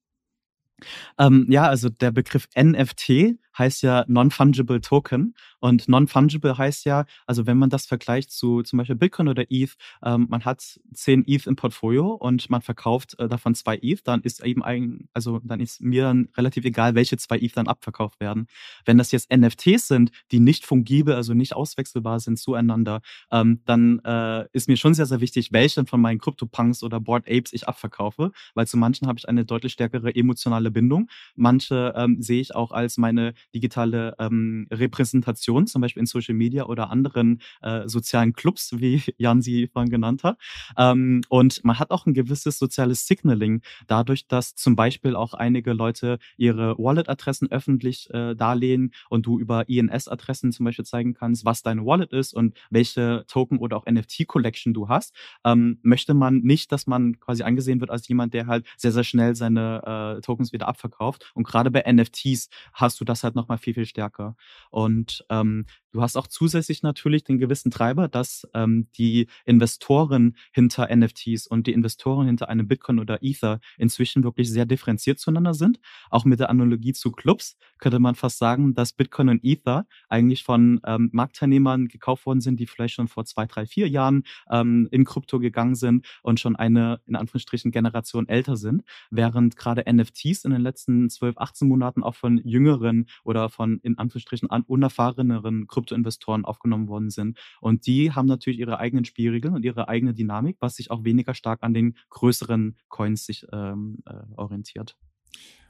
Ähm, 1.19 1.47
ja, 1.51 1.69
also 1.69 1.89
der 1.89 2.11
Begriff 2.11 2.49
NFT 2.57 3.37
heißt 3.59 3.83
ja 3.83 4.05
Non-Fungible 4.09 4.81
Token. 4.81 5.35
Und 5.61 5.89
Non-Fungible 5.89 6.57
heißt 6.57 6.85
ja, 6.85 7.05
also 7.27 7.47
wenn 7.47 7.59
man 7.59 7.71
das 7.71 7.87
vergleicht 7.87 8.31
zu 8.31 8.63
zum 8.63 8.79
Beispiel 8.79 8.97
Bitcoin 8.97 9.29
oder 9.29 9.45
ETH, 9.51 9.77
ähm, 10.05 10.27
man 10.29 10.45
hat 10.45 10.81
10 10.95 11.25
ETH 11.27 11.47
im 11.47 11.57
Portfolio 11.57 12.13
und 12.15 12.49
man 12.51 12.63
verkauft 12.63 13.19
äh, 13.19 13.29
davon 13.29 13.55
zwei 13.55 13.79
ETH, 13.83 14.07
dann 14.07 14.23
ist 14.23 14.43
eben 14.45 14.63
ein, 14.63 15.09
also 15.13 15.41
dann 15.43 15.61
ist 15.61 15.81
mir 15.81 16.05
dann 16.05 16.29
relativ 16.37 16.65
egal, 16.65 16.95
welche 16.95 17.17
zwei 17.17 17.39
ETH 17.39 17.57
dann 17.57 17.69
abverkauft 17.69 18.21
werden. 18.21 18.47
Wenn 18.85 18.99
das 18.99 19.13
jetzt 19.13 19.31
NFTs 19.35 19.89
sind, 19.89 20.11
die 20.31 20.41
nicht 20.41 20.65
fungibel, 20.65 21.15
also 21.15 21.35
nicht 21.35 21.55
auswechselbar 21.55 22.21
sind 22.21 22.39
zueinander, 22.39 23.01
ähm, 23.31 23.61
dann 23.67 24.01
äh, 24.05 24.47
ist 24.53 24.69
mir 24.69 24.77
schon 24.77 24.95
sehr, 24.95 25.07
sehr 25.07 25.21
wichtig, 25.21 25.53
welchen 25.53 25.87
von 25.87 26.01
meinen 26.01 26.19
CryptoPunks 26.19 26.83
oder 26.83 27.01
Board 27.01 27.29
Apes 27.29 27.53
ich 27.53 27.69
abverkaufe, 27.69 28.33
weil 28.55 28.67
zu 28.67 28.77
manchen 28.77 29.07
habe 29.07 29.19
ich 29.19 29.29
eine 29.29 29.45
deutlich 29.45 29.73
stärkere 29.73 30.15
emotionale 30.15 30.71
Bindung. 30.71 31.09
Manche 31.35 31.93
ähm, 31.97 32.23
sehe 32.23 32.41
ich 32.41 32.55
auch 32.55 32.73
als 32.73 32.97
meine 32.97 33.35
digitale 33.55 34.15
ähm, 34.19 34.67
Repräsentation, 34.71 35.67
zum 35.67 35.83
Beispiel 35.83 36.01
in 36.01 36.07
Social 36.07 36.35
Media 36.35 36.65
oder 36.67 36.91
anderen 36.91 37.41
äh, 37.63 37.89
sozialen 37.89 38.33
Clubs, 38.33 38.75
wie 38.79 39.03
Jan 39.19 39.43
sie 39.43 39.69
vorhin 39.69 39.91
genannt 39.91 40.25
hat. 40.25 40.39
Ähm, 40.77 41.23
und 41.29 41.65
man 41.65 41.79
hat 41.79 41.91
auch 41.91 42.07
ein 42.07 42.15
gewisses 42.15 42.59
soziales 42.59 43.07
Signaling, 43.07 43.63
dadurch, 43.87 44.27
dass 44.27 44.55
zum 44.55 44.77
Beispiel 44.77 45.17
auch 45.17 45.35
einige 45.35 45.73
Leute 45.73 46.19
ihre 46.37 46.77
Wallet-Adressen 46.79 47.51
öffentlich 47.51 48.09
äh, 48.11 48.35
darlegen 48.35 48.93
und 49.09 49.27
du 49.27 49.39
über 49.39 49.69
INS-Adressen 49.69 50.53
zum 50.53 50.65
Beispiel 50.65 50.85
zeigen 50.85 51.15
kannst, 51.15 51.45
was 51.45 51.63
deine 51.63 51.85
Wallet 51.85 52.13
ist 52.13 52.33
und 52.33 52.57
welche 52.71 53.25
Token 53.29 53.59
oder 53.59 53.77
auch 53.77 53.87
NFT-Collection 53.87 54.75
du 54.75 54.89
hast, 54.89 55.15
ähm, 55.45 55.79
möchte 55.83 56.15
man 56.15 56.39
nicht, 56.39 56.73
dass 56.73 56.87
man 56.87 57.19
quasi 57.21 57.43
angesehen 57.43 57.81
wird 57.81 57.91
als 57.91 58.09
jemand, 58.09 58.35
der 58.35 58.47
halt 58.47 58.67
sehr, 58.77 58.93
sehr 58.93 59.05
schnell 59.05 59.35
seine 59.35 60.17
äh, 60.19 60.21
Tokens 60.21 60.53
wieder 60.53 60.69
abverkauft. 60.69 61.31
Und 61.35 61.45
gerade 61.47 61.71
bei 61.71 61.85
NFTs 61.91 62.49
hast 62.73 63.01
du 63.01 63.05
das 63.05 63.25
halt 63.25 63.30
nochmal 63.35 63.59
viel, 63.59 63.75
viel 63.75 63.87
stärker. 63.87 64.37
Und 64.71 65.25
ähm, 65.31 65.67
Du 65.93 66.03
hast 66.03 66.17
auch 66.17 66.29
zusätzlich 66.29 66.83
natürlich 66.83 67.25
den 67.25 67.39
gewissen 67.39 67.71
Treiber, 67.71 68.07
dass 68.07 68.47
ähm, 68.55 68.87
die 68.97 69.27
Investoren 69.45 70.37
hinter 70.53 70.95
NFTs 70.95 71.49
und 71.49 71.67
die 71.67 71.73
Investoren 71.73 72.27
hinter 72.27 72.49
einem 72.49 72.69
Bitcoin 72.69 73.01
oder 73.01 73.19
Ether 73.23 73.61
inzwischen 73.77 74.23
wirklich 74.23 74.49
sehr 74.51 74.67
differenziert 74.67 75.19
zueinander 75.19 75.53
sind. 75.53 75.81
Auch 76.09 76.25
mit 76.25 76.39
der 76.39 76.49
Analogie 76.49 76.93
zu 76.93 77.11
Clubs 77.11 77.57
könnte 77.79 77.99
man 77.99 78.15
fast 78.15 78.39
sagen, 78.39 78.75
dass 78.75 78.93
Bitcoin 78.93 79.31
und 79.31 79.45
Ether 79.45 79.87
eigentlich 80.09 80.45
von 80.45 80.81
ähm, 80.87 81.11
Marktteilnehmern 81.13 81.89
gekauft 81.89 82.25
worden 82.25 82.41
sind, 82.41 82.61
die 82.61 82.67
vielleicht 82.67 82.95
schon 82.95 83.09
vor 83.09 83.25
zwei, 83.25 83.47
drei, 83.47 83.67
vier 83.67 83.89
Jahren 83.89 84.23
ähm, 84.49 84.87
in 84.93 85.05
Krypto 85.05 85.41
gegangen 85.41 85.75
sind 85.75 86.07
und 86.23 86.39
schon 86.39 86.55
eine, 86.55 87.01
in 87.07 87.17
Anführungsstrichen, 87.17 87.73
Generation 87.73 88.29
älter 88.29 88.57
sind, 88.57 88.83
während 89.11 89.57
gerade 89.57 89.93
NFTs 89.93 90.45
in 90.45 90.53
den 90.53 90.63
letzten 90.63 91.11
12, 91.11 91.37
18 91.37 91.67
Monaten 91.67 92.05
auch 92.05 92.15
von 92.15 92.39
jüngeren 92.45 93.07
oder 93.25 93.51
von 93.51 93.79
in 93.83 93.99
Anführungsstrichen 93.99 94.49
unerfahreneren 94.49 95.67
Krypto 95.67 95.91
Kryptoinvestoren 95.91 96.45
aufgenommen 96.45 96.89
worden 96.89 97.11
sind. 97.11 97.39
Und 97.61 97.87
die 97.87 98.13
haben 98.13 98.27
natürlich 98.27 98.61
ihre 98.61 98.79
eigenen 98.79 99.05
Spielregeln 99.05 99.55
und 99.55 99.65
ihre 99.65 99.89
eigene 99.89 100.15
Dynamik, 100.15 100.57
was 100.61 100.77
sich 100.77 100.91
auch 100.91 101.05
weniger 101.05 101.35
stark 101.35 101.63
an 101.63 101.75
den 101.75 101.97
größeren 102.11 102.77
Coins 102.89 103.27
sich 103.27 103.47
ähm, 103.53 103.99
äh, 104.07 104.15
orientiert. 104.37 104.97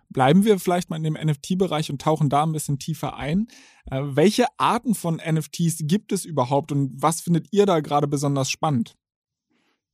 Bleiben 0.08 0.44
wir 0.44 0.58
vielleicht 0.58 0.90
mal 0.90 0.96
in 0.96 1.04
dem 1.04 1.14
NFT-Bereich 1.14 1.90
und 1.90 2.00
tauchen 2.00 2.30
da 2.30 2.42
ein 2.42 2.52
bisschen 2.52 2.80
tiefer 2.80 3.16
ein. 3.16 3.46
Äh, 3.86 4.02
welche 4.02 4.46
Arten 4.58 4.94
von 4.94 5.16
NFTs 5.24 5.82
gibt 5.82 6.12
es 6.12 6.24
überhaupt 6.24 6.72
und 6.72 7.00
was 7.00 7.20
findet 7.20 7.46
ihr 7.52 7.64
da 7.64 7.80
gerade 7.80 8.08
besonders 8.08 8.50
spannend? 8.50 8.96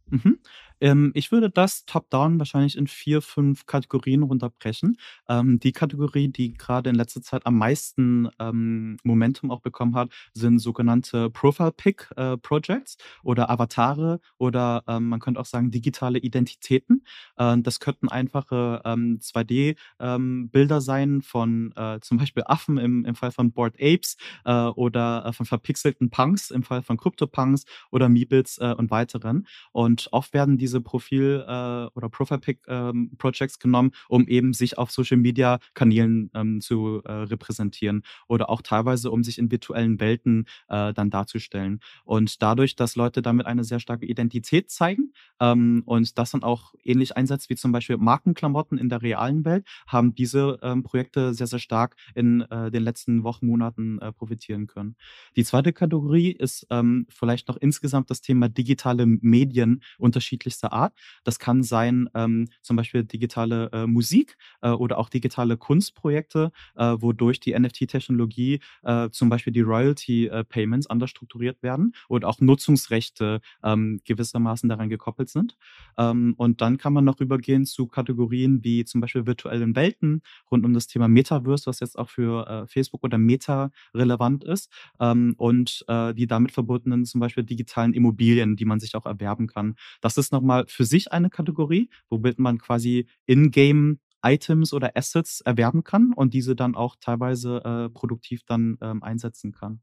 Mhm. 0.08 0.38
Ähm, 0.80 1.12
ich 1.14 1.32
würde 1.32 1.50
das 1.50 1.84
top-down 1.86 2.38
wahrscheinlich 2.38 2.76
in 2.76 2.86
vier, 2.86 3.22
fünf 3.22 3.66
Kategorien 3.66 4.22
runterbrechen. 4.22 4.96
Ähm, 5.28 5.58
die 5.58 5.72
Kategorie, 5.72 6.28
die 6.28 6.54
gerade 6.54 6.90
in 6.90 6.96
letzter 6.96 7.22
Zeit 7.22 7.46
am 7.46 7.58
meisten 7.58 8.28
ähm, 8.38 8.96
Momentum 9.02 9.50
auch 9.50 9.60
bekommen 9.60 9.94
hat, 9.94 10.10
sind 10.34 10.58
sogenannte 10.58 11.30
Profile-Pick-Projects 11.30 12.96
äh, 12.96 12.98
oder 13.22 13.50
Avatare 13.50 14.20
oder 14.38 14.84
ähm, 14.86 15.08
man 15.08 15.20
könnte 15.20 15.40
auch 15.40 15.46
sagen 15.46 15.70
digitale 15.70 16.18
Identitäten. 16.18 17.04
Äh, 17.36 17.56
das 17.58 17.80
könnten 17.80 18.08
einfache 18.08 18.82
2D-Bilder 18.84 19.76
ähm, 20.16 20.50
ähm, 20.52 20.80
sein 20.80 21.22
von 21.22 21.72
äh, 21.76 22.00
zum 22.00 22.18
Beispiel 22.18 22.44
Affen 22.46 22.78
im, 22.78 23.04
im 23.04 23.14
Fall 23.14 23.32
von 23.32 23.52
Bored 23.52 23.74
Apes 23.80 24.16
äh, 24.44 24.52
oder 24.52 25.26
äh, 25.26 25.32
von 25.32 25.46
verpixelten 25.46 26.10
Punks 26.10 26.50
im 26.50 26.62
Fall 26.62 26.82
von 26.82 26.96
CryptoPunks 26.96 27.64
oder 27.90 28.08
Meebles 28.08 28.58
äh, 28.58 28.74
und 28.76 28.90
weiteren. 28.90 29.46
Und 29.72 30.08
oft 30.12 30.32
werden 30.34 30.58
die 30.58 30.65
diese 30.66 30.80
Profil- 30.80 31.44
äh, 31.46 31.86
oder 31.94 32.08
Profile-Pick-Projects 32.10 33.54
ähm, 33.54 33.60
genommen, 33.62 33.90
um 34.08 34.26
eben 34.26 34.52
sich 34.52 34.78
auf 34.78 34.90
Social-Media-Kanälen 34.90 36.30
ähm, 36.34 36.60
zu 36.60 37.02
äh, 37.04 37.12
repräsentieren 37.12 38.02
oder 38.26 38.50
auch 38.50 38.62
teilweise, 38.62 39.12
um 39.12 39.22
sich 39.22 39.38
in 39.38 39.50
virtuellen 39.52 40.00
Welten 40.00 40.46
äh, 40.68 40.92
dann 40.92 41.10
darzustellen. 41.10 41.78
Und 42.04 42.42
dadurch, 42.42 42.74
dass 42.74 42.96
Leute 42.96 43.22
damit 43.22 43.46
eine 43.46 43.62
sehr 43.62 43.78
starke 43.78 44.06
Identität 44.06 44.70
zeigen 44.70 45.12
ähm, 45.38 45.82
und 45.86 46.18
das 46.18 46.32
dann 46.32 46.42
auch 46.42 46.74
ähnlich 46.82 47.16
einsetzt 47.16 47.48
wie 47.48 47.54
zum 47.54 47.70
Beispiel 47.70 47.96
Markenklamotten 47.96 48.76
in 48.76 48.88
der 48.88 49.02
realen 49.02 49.44
Welt, 49.44 49.64
haben 49.86 50.14
diese 50.14 50.58
ähm, 50.62 50.82
Projekte 50.82 51.32
sehr, 51.32 51.46
sehr 51.46 51.60
stark 51.60 51.94
in 52.16 52.40
äh, 52.40 52.72
den 52.72 52.82
letzten 52.82 53.22
Wochen, 53.22 53.46
Monaten 53.46 54.00
äh, 54.00 54.12
profitieren 54.12 54.66
können. 54.66 54.96
Die 55.36 55.44
zweite 55.44 55.72
Kategorie 55.72 56.32
ist 56.32 56.66
ähm, 56.70 57.06
vielleicht 57.08 57.46
noch 57.46 57.56
insgesamt 57.56 58.10
das 58.10 58.20
Thema 58.20 58.48
digitale 58.48 59.06
Medien 59.06 59.82
unterschiedlich 59.98 60.55
unterschiedlichster 60.56 60.72
Art. 60.72 60.94
Das 61.24 61.38
kann 61.38 61.62
sein 61.62 62.08
ähm, 62.14 62.48
zum 62.62 62.76
Beispiel 62.76 63.04
digitale 63.04 63.70
äh, 63.72 63.86
Musik 63.86 64.36
äh, 64.62 64.70
oder 64.70 64.98
auch 64.98 65.08
digitale 65.08 65.56
Kunstprojekte, 65.56 66.52
äh, 66.76 66.96
wodurch 66.98 67.40
die 67.40 67.58
NFT-Technologie 67.58 68.60
äh, 68.82 69.10
zum 69.10 69.28
Beispiel 69.28 69.52
die 69.52 69.60
Royalty-Payments 69.60 70.86
äh, 70.86 70.90
anders 70.90 71.10
strukturiert 71.10 71.62
werden 71.62 71.92
und 72.08 72.24
auch 72.24 72.40
Nutzungsrechte 72.40 73.40
ähm, 73.62 74.00
gewissermaßen 74.04 74.68
daran 74.68 74.88
gekoppelt 74.88 75.28
sind. 75.28 75.56
Ähm, 75.98 76.34
und 76.36 76.60
dann 76.60 76.78
kann 76.78 76.92
man 76.92 77.04
noch 77.04 77.20
übergehen 77.20 77.64
zu 77.66 77.86
Kategorien 77.86 78.62
wie 78.64 78.84
zum 78.84 79.00
Beispiel 79.00 79.26
virtuellen 79.26 79.74
Welten 79.76 80.22
rund 80.50 80.64
um 80.64 80.72
das 80.74 80.86
Thema 80.86 81.08
Metaverse, 81.08 81.66
was 81.66 81.80
jetzt 81.80 81.98
auch 81.98 82.08
für 82.10 82.46
äh, 82.46 82.66
Facebook 82.66 83.04
oder 83.04 83.18
Meta 83.18 83.70
relevant 83.94 84.44
ist 84.44 84.70
ähm, 85.00 85.34
und 85.38 85.84
die 86.16 86.26
damit 86.26 86.52
verbundenen 86.52 87.04
zum 87.04 87.20
Beispiel 87.20 87.44
digitalen 87.44 87.92
Immobilien, 87.92 88.56
die 88.56 88.64
man 88.64 88.80
sich 88.80 88.94
auch 88.94 89.06
erwerben 89.06 89.46
kann. 89.46 89.76
Das 90.00 90.16
ist 90.16 90.32
nochmal 90.32 90.45
für 90.68 90.84
sich 90.84 91.12
eine 91.12 91.30
Kategorie, 91.30 91.90
womit 92.08 92.38
man 92.38 92.58
quasi 92.58 93.06
in-game 93.26 93.98
Items 94.24 94.72
oder 94.72 94.92
Assets 94.96 95.40
erwerben 95.40 95.84
kann 95.84 96.12
und 96.14 96.34
diese 96.34 96.56
dann 96.56 96.74
auch 96.74 96.96
teilweise 97.00 97.62
äh, 97.64 97.88
produktiv 97.90 98.42
dann 98.46 98.76
ähm, 98.80 99.02
einsetzen 99.02 99.52
kann. 99.52 99.80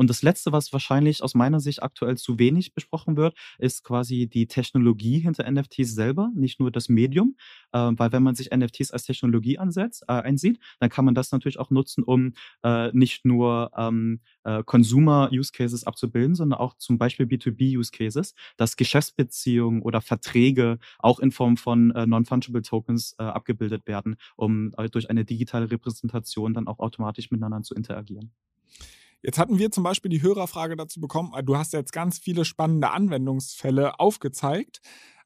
Und 0.00 0.08
das 0.08 0.22
Letzte, 0.22 0.50
was 0.50 0.72
wahrscheinlich 0.72 1.22
aus 1.22 1.34
meiner 1.34 1.60
Sicht 1.60 1.82
aktuell 1.82 2.16
zu 2.16 2.38
wenig 2.38 2.72
besprochen 2.72 3.18
wird, 3.18 3.36
ist 3.58 3.84
quasi 3.84 4.28
die 4.28 4.46
Technologie 4.46 5.18
hinter 5.18 5.44
NFTs 5.50 5.94
selber, 5.94 6.30
nicht 6.34 6.58
nur 6.58 6.70
das 6.70 6.88
Medium. 6.88 7.36
Äh, 7.72 7.90
weil 7.96 8.10
wenn 8.10 8.22
man 8.22 8.34
sich 8.34 8.48
NFTs 8.50 8.92
als 8.92 9.04
Technologie 9.04 9.58
ansetzt, 9.58 10.04
äh, 10.08 10.12
einsieht, 10.12 10.58
dann 10.78 10.88
kann 10.88 11.04
man 11.04 11.14
das 11.14 11.32
natürlich 11.32 11.58
auch 11.58 11.68
nutzen, 11.68 12.02
um 12.02 12.32
äh, 12.62 12.90
nicht 12.92 13.26
nur 13.26 13.72
ähm, 13.76 14.20
äh, 14.44 14.62
Consumer-Use-Cases 14.64 15.84
abzubilden, 15.84 16.34
sondern 16.34 16.58
auch 16.60 16.78
zum 16.78 16.96
Beispiel 16.96 17.26
B2B-Use-Cases, 17.26 18.34
dass 18.56 18.76
Geschäftsbeziehungen 18.76 19.82
oder 19.82 20.00
Verträge 20.00 20.78
auch 20.98 21.20
in 21.20 21.30
Form 21.30 21.58
von 21.58 21.90
äh, 21.90 22.06
Non-Fungible 22.06 22.62
Tokens 22.62 23.16
äh, 23.18 23.24
abgebildet 23.24 23.86
werden, 23.86 24.16
um 24.36 24.72
durch 24.92 25.10
eine 25.10 25.26
digitale 25.26 25.70
Repräsentation 25.70 26.54
dann 26.54 26.68
auch 26.68 26.78
automatisch 26.78 27.30
miteinander 27.30 27.60
zu 27.60 27.74
interagieren. 27.74 28.32
Jetzt 29.22 29.38
hatten 29.38 29.58
wir 29.58 29.70
zum 29.70 29.84
Beispiel 29.84 30.10
die 30.10 30.22
Hörerfrage 30.22 30.76
dazu 30.76 31.00
bekommen. 31.00 31.32
Du 31.44 31.56
hast 31.56 31.72
jetzt 31.72 31.92
ganz 31.92 32.18
viele 32.18 32.44
spannende 32.44 32.90
Anwendungsfälle 32.90 33.98
aufgezeigt. 34.00 34.80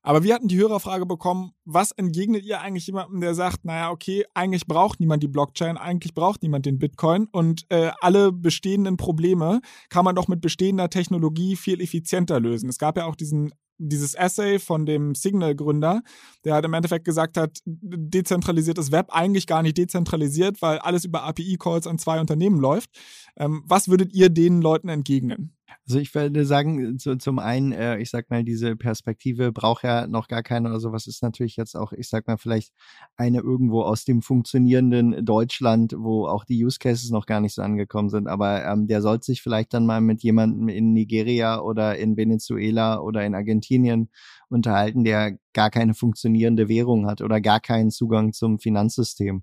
Aber 0.07 0.23
wir 0.23 0.35
hatten 0.35 0.49
die 0.49 0.59
Hörerfrage 0.59 1.07
bekommen, 1.07 1.53
was 1.65 1.91
entgegnet 1.91 2.45
ihr 2.45 2.61
eigentlich 2.61 2.87
jemandem, 2.87 3.23
der 3.23 3.35
sagt, 3.35 3.65
naja, 3.65 3.91
okay, 3.91 4.27
eigentlich 4.35 4.67
braucht 4.67 5.01
niemand 5.01 5.23
die 5.23 5.29
Blockchain, 5.29 5.79
eigentlich 5.79 6.13
braucht 6.13 6.43
niemand 6.43 6.67
den 6.67 6.79
Bitcoin 6.79 7.27
und 7.33 7.65
äh, 7.71 7.91
alle 8.03 8.31
bestehenden 8.31 8.99
Probleme 8.99 9.63
kann 9.89 10.05
man 10.05 10.15
doch 10.15 10.29
mit 10.29 10.43
bestehender 10.43 10.91
Technologie 10.91 11.57
viel 11.57 11.81
effizienter 11.81 12.39
lösen. 12.39 12.69
Es 12.69 12.79
gab 12.79 12.99
ja 12.99 13.07
auch 13.07 13.17
diesen 13.17 13.55
dieses 13.89 14.15
Essay 14.15 14.59
von 14.59 14.87
dem 14.87 15.15
Signal-Gründer, 15.15 16.03
der 16.45 16.55
halt 16.55 16.65
im 16.65 16.75
Endeffekt 16.75 17.05
gesagt 17.05 17.37
hat, 17.37 17.59
dezentralisiertes 17.65 18.93
Web 18.93 19.07
eigentlich 19.11 19.47
gar 19.47 19.63
nicht 19.63 19.79
dezentralisiert, 19.79 20.63
weil 20.63 20.79
alles 20.79 21.05
über 21.05 21.23
API-Calls 21.25 21.87
an 21.87 21.99
zwei 21.99 22.21
Unternehmen 22.21 22.59
läuft. 22.59 22.91
Ähm, 23.37 23.63
was 23.67 23.89
würdet 23.89 24.13
ihr 24.13 24.29
den 24.29 24.61
Leuten 24.61 24.89
entgegnen? 24.89 25.55
Also 25.87 25.99
ich 25.99 26.15
würde 26.15 26.45
sagen, 26.47 26.99
zu, 26.99 27.17
zum 27.17 27.39
einen, 27.39 27.73
äh, 27.73 27.99
ich 27.99 28.11
sag 28.11 28.31
mal, 28.31 28.45
diese 28.45 28.77
Perspektive 28.77 29.53
braucht 29.53 29.85
ja 29.85 30.07
noch 30.07 30.29
gar 30.29 30.43
keine 30.43 30.69
oder 30.69 30.81
sowas 30.81 31.07
ist 31.07 31.23
natürlich 31.23 31.57
jetzt 31.57 31.77
auch, 31.77 31.93
ich 31.93 32.09
sag 32.09 32.27
mal, 32.27 32.37
vielleicht 32.39 32.73
eine 33.17 33.41
irgendwo 33.41 33.83
aus 33.83 34.05
dem 34.05 34.23
funktionierenden 34.23 35.25
Deutschland, 35.25 35.95
wo 35.99 36.27
auch 36.27 36.45
die 36.45 36.65
Use 36.65 36.79
Cases 36.79 37.11
noch 37.11 37.27
gar 37.27 37.41
nicht 37.41 37.55
so 37.55 37.63
angekommen 37.63 38.09
sind. 38.11 38.29
Aber 38.29 38.65
ähm, 38.65 38.87
der 38.87 39.03
sollte 39.03 39.27
sich 39.27 39.43
vielleicht 39.43 39.75
dann 39.75 39.87
mal 39.87 40.01
mit 40.01 40.23
jemandem 40.23 40.69
in 40.69 40.93
Nigeria 40.93 41.61
oder 41.61 41.97
in 41.99 42.17
Venezuela 42.17 43.01
oder 43.01 43.25
in 43.25 43.35
Argentinien 43.35 44.11
unterhalten, 44.49 45.05
der 45.05 45.39
gar 45.53 45.71
keine 45.71 45.95
funktionierende 45.95 46.69
Währung 46.69 47.07
hat 47.07 47.21
oder 47.21 47.41
gar 47.41 47.61
keinen 47.61 47.91
Zugang 47.91 48.33
zum 48.33 48.59
Finanzsystem. 48.59 49.43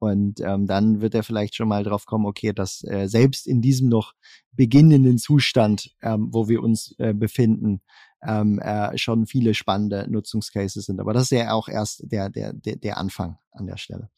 Und 0.00 0.40
ähm, 0.40 0.66
dann 0.66 1.02
wird 1.02 1.14
er 1.14 1.22
vielleicht 1.22 1.54
schon 1.54 1.68
mal 1.68 1.84
drauf 1.84 2.06
kommen, 2.06 2.24
okay, 2.24 2.54
dass 2.54 2.82
äh, 2.84 3.06
selbst 3.06 3.46
in 3.46 3.60
diesem 3.60 3.90
noch 3.90 4.14
beginnenden 4.52 5.18
Zustand, 5.18 5.94
ähm, 6.02 6.28
wo 6.32 6.48
wir 6.48 6.62
uns 6.62 6.94
äh, 6.98 7.12
befinden, 7.12 7.82
ähm, 8.26 8.58
äh, 8.60 8.96
schon 8.96 9.26
viele 9.26 9.52
spannende 9.52 10.06
Nutzungscases 10.10 10.86
sind. 10.86 11.00
Aber 11.00 11.12
das 11.12 11.24
ist 11.24 11.32
ja 11.32 11.52
auch 11.52 11.68
erst 11.68 12.10
der, 12.10 12.30
der, 12.30 12.54
der, 12.54 12.76
der 12.76 12.96
Anfang 12.96 13.36
an 13.52 13.66
der 13.66 13.76
Stelle. 13.76 14.08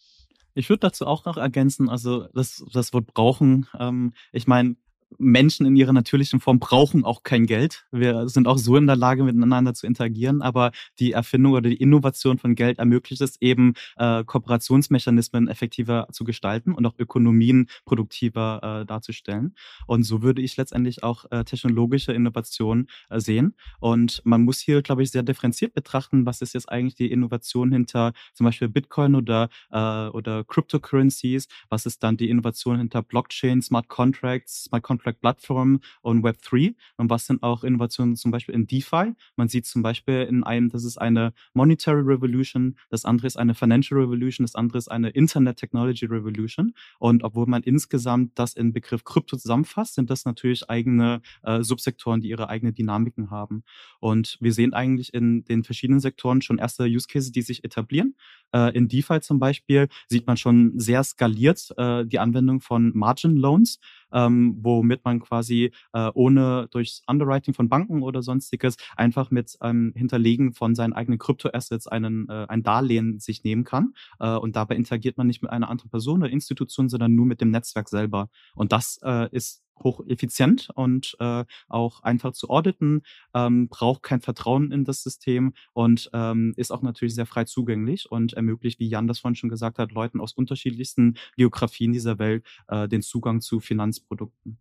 Ich 0.55 0.69
würde 0.69 0.81
dazu 0.81 1.05
auch 1.07 1.25
noch 1.25 1.37
ergänzen, 1.37 1.89
also 1.89 2.29
das, 2.29 2.65
das 2.73 2.93
Wort 2.93 3.13
brauchen, 3.13 3.67
ähm, 3.79 4.13
ich 4.33 4.47
meine, 4.47 4.77
Menschen 5.19 5.67
in 5.67 5.77
ihrer 5.77 5.93
natürlichen 5.93 6.41
Form 6.41 6.59
brauchen 6.59 7.05
auch 7.05 7.23
kein 7.23 7.47
Geld. 7.47 7.85
Wir 7.91 8.29
sind 8.29 8.47
auch 8.47 8.59
so 8.59 8.77
in 8.77 8.87
der 8.87 8.97
Lage, 8.97 9.25
miteinander 9.25 9.75
zu 9.75 9.87
interagieren, 9.87 10.43
aber 10.43 10.73
die 10.99 11.13
Erfindung 11.13 11.53
oder 11.53 11.69
die 11.69 11.77
Innovation 11.77 12.39
von 12.39 12.55
Geld 12.55 12.79
ermöglicht 12.79 13.21
es 13.21 13.41
eben, 13.41 13.75
äh, 13.97 14.25
Kooperationsmechanismen 14.25 15.49
effektiver 15.49 16.09
zu 16.13 16.25
gestalten 16.25 16.73
und 16.73 16.87
auch 16.87 16.95
Ökonomien 16.99 17.69
produktiver 17.85 18.81
äh, 18.83 18.87
darzustellen. 18.87 19.55
Und 19.87 20.05
so 20.05 20.23
würde 20.23 20.43
ich 20.43 20.57
letztendlich 20.57 21.03
auch 21.03 21.25
äh, 21.31 21.45
technologische 21.45 22.13
Innovation 22.13 22.87
äh, 23.11 23.21
sehen. 23.21 23.55
Und 23.81 24.23
man 24.25 24.43
muss 24.43 24.61
hier, 24.61 24.83
glaube 24.83 25.03
ich, 25.03 25.11
sehr 25.11 25.23
differenziert 25.23 25.75
betrachten, 25.75 26.27
was 26.27 26.41
ist 26.41 26.55
jetzt 26.55 26.69
eigentlich 26.69 26.95
die 26.95 27.11
Innovation 27.11 27.73
hinter 27.73 28.13
zum 28.35 28.45
Beispiel 28.45 28.69
Bitcoin 28.69 29.15
oder, 29.15 29.49
äh, 29.71 30.09
oder 30.09 30.45
Cryptocurrencies, 30.45 31.49
was 31.69 31.87
ist 31.87 32.03
dann 32.03 32.17
die 32.17 32.31
Innovation 32.31 32.79
hinter 32.79 33.03
Blockchain, 33.03 33.63
Smart 33.63 33.89
Contracts, 33.89 34.65
Smart 34.65 34.83
Contract 34.83 35.02
Plattform 35.03 35.81
und 36.01 36.25
Web3 36.25 36.75
und 36.97 37.11
was 37.11 37.27
sind 37.27 37.43
auch 37.43 37.65
Innovationen 37.65 38.17
zum 38.17 38.31
Beispiel 38.31 38.55
in 38.55 38.67
DeFi. 38.67 39.13
Man 39.37 39.49
sieht 39.49 39.67
zum 39.67 39.83
Beispiel 39.83 40.23
in 40.23 40.45
einem, 40.45 40.69
das 40.69 40.85
ist 40.85 40.99
eine 40.99 41.33
Monetary 41.55 42.03
Revolution, 42.03 42.77
das 42.91 43.05
andere 43.05 43.27
ist 43.27 43.37
eine 43.37 43.55
Financial 43.55 43.99
Revolution, 43.99 44.45
das 44.45 44.55
andere 44.55 44.79
ist 44.79 44.91
eine 44.91 45.11
Internet 45.11 45.57
Technology 45.57 46.07
Revolution. 46.07 46.75
Und 46.99 47.25
obwohl 47.25 47.47
man 47.47 47.63
insgesamt 47.63 48.39
das 48.39 48.55
in 48.55 48.73
Begriff 48.73 49.05
Krypto 49.05 49.37
zusammenfasst, 49.37 49.95
sind 49.95 50.11
das 50.11 50.25
natürlich 50.25 50.69
eigene 50.69 51.23
äh, 51.43 51.63
Subsektoren, 51.63 52.21
die 52.21 52.29
ihre 52.29 52.49
eigene 52.49 52.73
Dynamiken 52.73 53.31
haben. 53.31 53.65
Und 54.01 54.39
wir 54.41 54.53
sehen 54.53 54.73
eigentlich 54.73 55.15
in 55.15 55.45
den 55.45 55.65
verschiedenen 55.65 56.01
Sektoren 56.01 56.43
schon 56.43 56.59
erste 56.59 56.85
Use 56.85 57.07
Cases, 57.09 57.33
die 57.33 57.43
sich 57.43 57.65
etablieren. 57.65 58.15
Äh, 58.53 58.77
in 58.77 58.89
DeFi 58.89 59.21
zum 59.21 59.39
Beispiel 59.39 59.89
sieht 60.09 60.27
man 60.27 60.37
schon 60.37 60.79
sehr 60.79 61.05
skaliert 61.05 61.73
äh, 61.77 62.05
die 62.05 62.19
Anwendung 62.19 62.61
von 62.61 62.93
Margin 62.95 63.37
Loans 63.37 63.79
ähm, 64.13 64.57
womit 64.61 65.05
man 65.05 65.21
quasi 65.21 65.73
äh, 65.93 66.11
ohne 66.15 66.69
durchs 66.71 67.03
Underwriting 67.07 67.55
von 67.55 67.69
Banken 67.69 68.03
oder 68.03 68.23
sonstiges 68.23 68.77
einfach 68.97 69.31
mit 69.31 69.57
ähm, 69.63 69.93
Hinterlegen 69.97 70.53
von 70.53 70.75
seinen 70.75 70.93
eigenen 70.93 71.19
Kryptoassets 71.19 71.87
einen 71.87 72.29
äh, 72.29 72.47
ein 72.49 72.63
Darlehen 72.63 73.19
sich 73.19 73.45
nehmen 73.45 73.65
kann. 73.65 73.95
Äh, 74.21 74.37
und 74.37 74.57
dabei 74.57 74.77
interagiert 74.77 75.19
man 75.19 75.27
nicht 75.27 75.43
mit 75.43 75.51
einer 75.51 75.69
anderen 75.69 75.91
Person 75.91 76.23
oder 76.23 76.31
Institution, 76.31 76.89
sondern 76.89 77.15
nur 77.15 77.27
mit 77.27 77.41
dem 77.41 77.51
Netzwerk 77.51 77.89
selber. 77.89 78.29
Und 78.55 78.73
das 78.73 78.99
äh, 79.03 79.29
ist 79.35 79.63
hocheffizient 79.85 80.69
und 80.75 81.17
äh, 81.21 81.45
auch 81.69 82.03
einfach 82.03 82.33
zu 82.33 82.51
auditen, 82.51 83.03
ähm, 83.35 83.69
braucht 83.69 84.03
kein 84.03 84.21
Vertrauen 84.21 84.73
in 84.73 84.85
das 84.85 85.03
System 85.03 85.55
und 85.73 86.11
ähm, 86.13 86.55
ist 86.57 86.71
auch 86.71 86.83
natürlich 86.83 87.15
sehr 87.15 87.27
frei 87.27 87.45
zugänglich 87.45 88.11
und 88.11 88.33
ermöglicht, 88.35 88.79
wie 88.79 88.89
Jan 88.89 89.07
das 89.07 89.21
vorhin 89.21 89.37
schon 89.37 89.51
gesagt 89.51 89.79
hat, 89.79 89.93
Leuten 89.93 90.21
aus 90.21 90.33
unterschiedlichsten 90.33 91.17
Geografien 91.37 91.93
dieser 91.93 92.19
Welt 92.19 92.47
äh, 92.69 92.89
den 92.89 93.03
Zugang 93.03 93.41
zu 93.41 93.61
Finanzprodukten. 93.61 94.59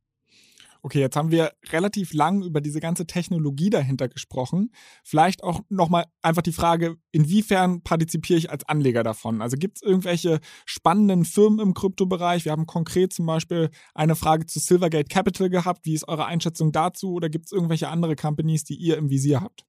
Okay, 0.84 1.00
jetzt 1.00 1.16
haben 1.16 1.30
wir 1.30 1.52
relativ 1.70 2.12
lang 2.12 2.42
über 2.42 2.60
diese 2.60 2.80
ganze 2.80 3.06
Technologie 3.06 3.70
dahinter 3.70 4.08
gesprochen. 4.08 4.72
Vielleicht 5.04 5.44
auch 5.44 5.62
nochmal 5.70 6.06
einfach 6.24 6.42
die 6.42 6.54
Frage, 6.54 6.98
inwiefern 7.12 7.84
partizipiere 7.84 8.40
ich 8.40 8.50
als 8.50 8.68
Anleger 8.68 9.04
davon? 9.04 9.44
Also 9.44 9.58
gibt 9.58 9.78
es 9.78 9.84
irgendwelche 9.84 10.40
spannenden 10.66 11.24
Firmen 11.24 11.60
im 11.60 11.76
Kryptobereich? 11.76 12.46
Wir 12.46 12.52
haben 12.52 12.66
konkret 12.66 13.14
zum 13.14 13.28
Beispiel 13.28 13.70
eine 13.94 14.16
Frage 14.16 14.48
zu 14.48 14.60
Silvergate 14.60 15.08
Capital 15.08 15.52
gehabt. 15.52 15.86
Wie 15.86 15.94
ist 15.94 16.08
eure 16.08 16.26
Einschätzung 16.26 16.72
dazu? 16.72 17.14
Oder 17.14 17.30
gibt 17.30 17.46
es 17.46 17.52
irgendwelche 17.52 17.90
andere 17.90 18.16
Companies, 18.16 18.64
die 18.64 18.76
ihr 18.76 18.98
im 18.98 19.12
Visier 19.12 19.42
habt? 19.42 19.66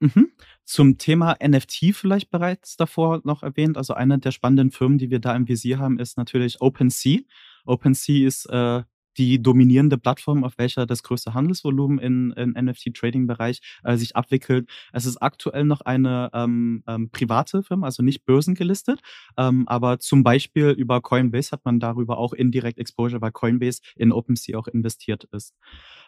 Mhm. 0.00 0.32
Zum 0.64 0.98
Thema 0.98 1.36
NFT 1.40 1.94
vielleicht 1.94 2.30
bereits 2.30 2.76
davor 2.76 3.20
noch 3.22 3.44
erwähnt. 3.44 3.76
Also 3.76 3.94
eine 3.94 4.18
der 4.18 4.32
spannenden 4.32 4.72
Firmen, 4.72 4.98
die 4.98 5.10
wir 5.10 5.20
da 5.20 5.34
im 5.36 5.46
Visier 5.46 5.78
haben, 5.78 6.00
ist 6.00 6.16
natürlich 6.16 6.60
OpenSea. 6.60 7.20
OpenSea 7.64 8.26
ist 8.26 8.46
äh, 8.46 8.82
die 9.18 9.42
dominierende 9.42 9.98
Plattform, 9.98 10.44
auf 10.44 10.58
welcher 10.58 10.86
das 10.86 11.02
größte 11.02 11.34
Handelsvolumen 11.34 11.98
in, 11.98 12.32
in 12.32 12.50
NFT-Trading-Bereich 12.50 13.60
äh, 13.84 13.96
sich 13.96 14.16
abwickelt. 14.16 14.68
Es 14.92 15.06
ist 15.06 15.18
aktuell 15.18 15.64
noch 15.64 15.80
eine 15.80 16.30
ähm, 16.32 16.82
ähm, 16.86 17.10
private 17.10 17.62
Firma, 17.62 17.86
also 17.86 18.02
nicht 18.02 18.24
börsengelistet, 18.24 19.00
ähm, 19.36 19.66
aber 19.68 19.98
zum 19.98 20.22
Beispiel 20.22 20.70
über 20.70 21.00
Coinbase 21.00 21.52
hat 21.52 21.64
man 21.64 21.80
darüber 21.80 22.18
auch 22.18 22.32
indirekt 22.32 22.78
Exposure, 22.78 23.20
weil 23.20 23.32
Coinbase 23.32 23.80
in 23.96 24.12
OpenSea 24.12 24.58
auch 24.58 24.68
investiert 24.68 25.24
ist. 25.32 25.54